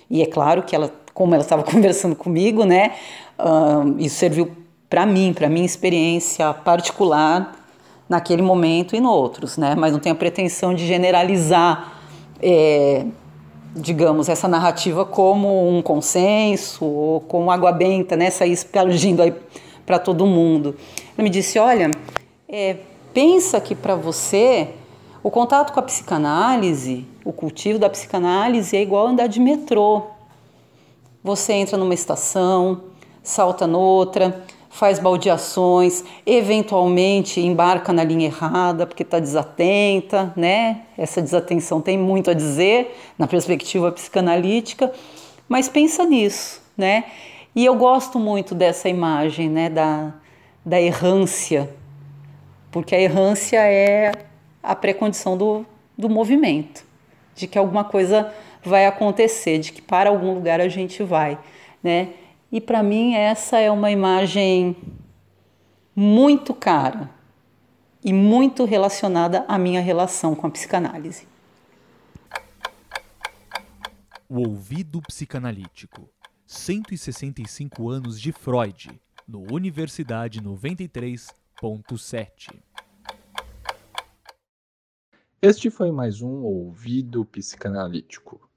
e 0.09 0.23
é 0.23 0.25
claro 0.25 0.63
que 0.63 0.75
ela 0.75 0.87
como 1.13 1.33
ela 1.33 1.43
estava 1.43 1.63
conversando 1.69 2.15
comigo, 2.15 2.63
né? 2.63 2.93
Uh, 3.37 3.95
isso 3.99 4.15
serviu 4.15 4.51
para 4.89 5.05
mim, 5.05 5.33
para 5.33 5.47
minha 5.47 5.65
experiência 5.65 6.53
particular 6.53 7.55
naquele 8.09 8.41
momento 8.41 8.95
e 8.95 8.99
no 8.99 9.11
outros, 9.11 9.55
né? 9.55 9.75
Mas 9.75 9.93
não 9.93 9.99
tenho 9.99 10.15
a 10.15 10.17
pretensão 10.17 10.73
de 10.73 10.87
generalizar, 10.87 11.93
é, 12.41 13.05
digamos, 13.75 14.27
essa 14.27 14.47
narrativa 14.47 15.05
como 15.05 15.69
um 15.69 15.81
consenso 15.81 16.83
ou 16.83 17.21
como 17.21 17.51
água 17.51 17.71
benta, 17.71 18.15
né? 18.17 18.31
Sair 18.31 18.51
explodindo 18.51 19.21
aí 19.21 19.33
para 19.85 19.99
todo 19.99 20.25
mundo. 20.25 20.75
Ela 21.15 21.23
me 21.23 21.29
disse, 21.29 21.59
olha, 21.59 21.91
é, 22.47 22.77
pensa 23.13 23.61
que 23.61 23.75
para 23.75 23.95
você 23.95 24.69
o 25.21 25.29
contato 25.29 25.73
com 25.73 25.79
a 25.79 25.83
psicanálise, 25.83 27.05
o 27.25 27.33
cultivo 27.33 27.77
da 27.77 27.89
psicanálise 27.89 28.75
é 28.75 28.81
igual 28.81 29.07
andar 29.07 29.27
de 29.27 29.39
metrô. 29.39 30.03
Você 31.29 31.53
entra 31.53 31.77
numa 31.77 31.93
estação, 31.93 32.85
salta 33.21 33.67
noutra, 33.67 34.43
faz 34.67 34.97
baldeações, 34.97 36.03
eventualmente 36.25 37.39
embarca 37.39 37.93
na 37.93 38.03
linha 38.03 38.25
errada 38.25 38.87
porque 38.87 39.03
está 39.03 39.19
desatenta, 39.19 40.33
né? 40.35 40.85
Essa 40.97 41.21
desatenção 41.21 41.81
tem 41.81 41.99
muito 41.99 42.31
a 42.31 42.33
dizer 42.33 42.97
na 43.15 43.27
perspectiva 43.27 43.91
psicanalítica, 43.91 44.91
mas 45.47 45.69
pensa 45.69 46.03
nisso, 46.03 46.63
né? 46.75 47.03
E 47.55 47.63
eu 47.63 47.75
gosto 47.75 48.17
muito 48.17 48.55
dessa 48.55 48.89
imagem, 48.89 49.51
né, 49.51 49.69
da, 49.69 50.11
da 50.65 50.81
errância, 50.81 51.69
porque 52.71 52.95
a 52.95 52.99
errância 52.99 53.59
é 53.59 54.13
a 54.63 54.73
pré-condição 54.73 55.37
do, 55.37 55.63
do 55.95 56.09
movimento, 56.09 56.83
de 57.35 57.45
que 57.45 57.59
alguma 57.59 57.83
coisa 57.83 58.33
vai 58.63 58.85
acontecer, 58.85 59.59
de 59.59 59.71
que 59.71 59.81
para 59.81 60.09
algum 60.09 60.33
lugar 60.33 60.59
a 60.59 60.67
gente 60.67 61.03
vai, 61.03 61.39
né? 61.83 62.13
E 62.51 62.59
para 62.59 62.81
mim 62.81 63.13
essa 63.13 63.59
é 63.59 63.69
uma 63.69 63.91
imagem 63.91 64.75
muito 65.95 66.53
cara 66.53 67.09
e 68.03 68.11
muito 68.13 68.65
relacionada 68.65 69.45
à 69.47 69.57
minha 69.57 69.81
relação 69.81 70.35
com 70.35 70.47
a 70.47 70.49
psicanálise. 70.49 71.27
O 74.27 74.47
ouvido 74.47 75.01
psicanalítico. 75.01 76.09
165 76.45 77.89
anos 77.89 78.19
de 78.19 78.31
Freud, 78.31 78.99
no 79.27 79.53
Universidade 79.53 80.41
93.7. 80.41 82.59
Este 85.39 85.69
foi 85.69 85.91
mais 85.91 86.23
um 86.23 86.41
Ouvido 86.41 87.23
Psicanalítico. 87.23 88.48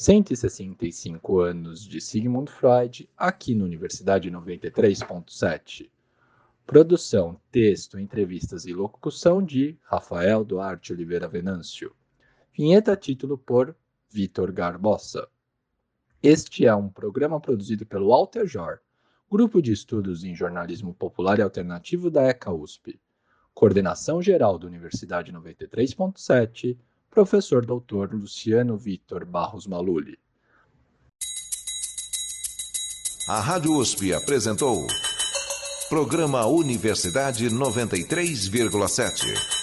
165 0.00 1.40
anos 1.40 1.84
de 1.84 2.00
Sigmund 2.00 2.48
Freud, 2.52 3.10
aqui 3.16 3.52
na 3.52 3.64
Universidade 3.64 4.30
93.7. 4.30 5.90
Produção, 6.64 7.36
texto, 7.50 7.98
entrevistas 7.98 8.64
e 8.64 8.72
locução 8.72 9.42
de 9.42 9.76
Rafael 9.82 10.44
Duarte 10.44 10.92
Oliveira 10.92 11.26
Venâncio. 11.26 11.96
Vinheta 12.56 12.94
título 12.94 13.36
por 13.36 13.74
Vitor 14.08 14.52
Garbosa. 14.52 15.26
Este 16.22 16.64
é 16.64 16.72
um 16.72 16.88
programa 16.88 17.40
produzido 17.40 17.84
pelo 17.84 18.12
Alter 18.12 18.46
Jor, 18.46 18.78
Grupo 19.28 19.60
de 19.60 19.72
Estudos 19.72 20.22
em 20.22 20.32
Jornalismo 20.32 20.94
Popular 20.94 21.40
e 21.40 21.42
Alternativo 21.42 22.08
da 22.08 22.22
ECA 22.22 22.52
USP. 22.52 23.00
Coordenação 23.52 24.22
Geral 24.22 24.60
da 24.60 24.68
Universidade 24.68 25.32
93.7 25.32 26.78
professor 27.10 27.64
doutor 27.64 28.12
Luciano 28.12 28.76
Vitor 28.76 29.24
Barros 29.24 29.66
Maluli. 29.66 30.18
A 33.28 33.40
Rádio 33.40 33.76
USP 33.76 34.14
apresentou 34.14 34.86
Programa 35.88 36.46
Universidade 36.46 37.50
93,7. 37.50 39.57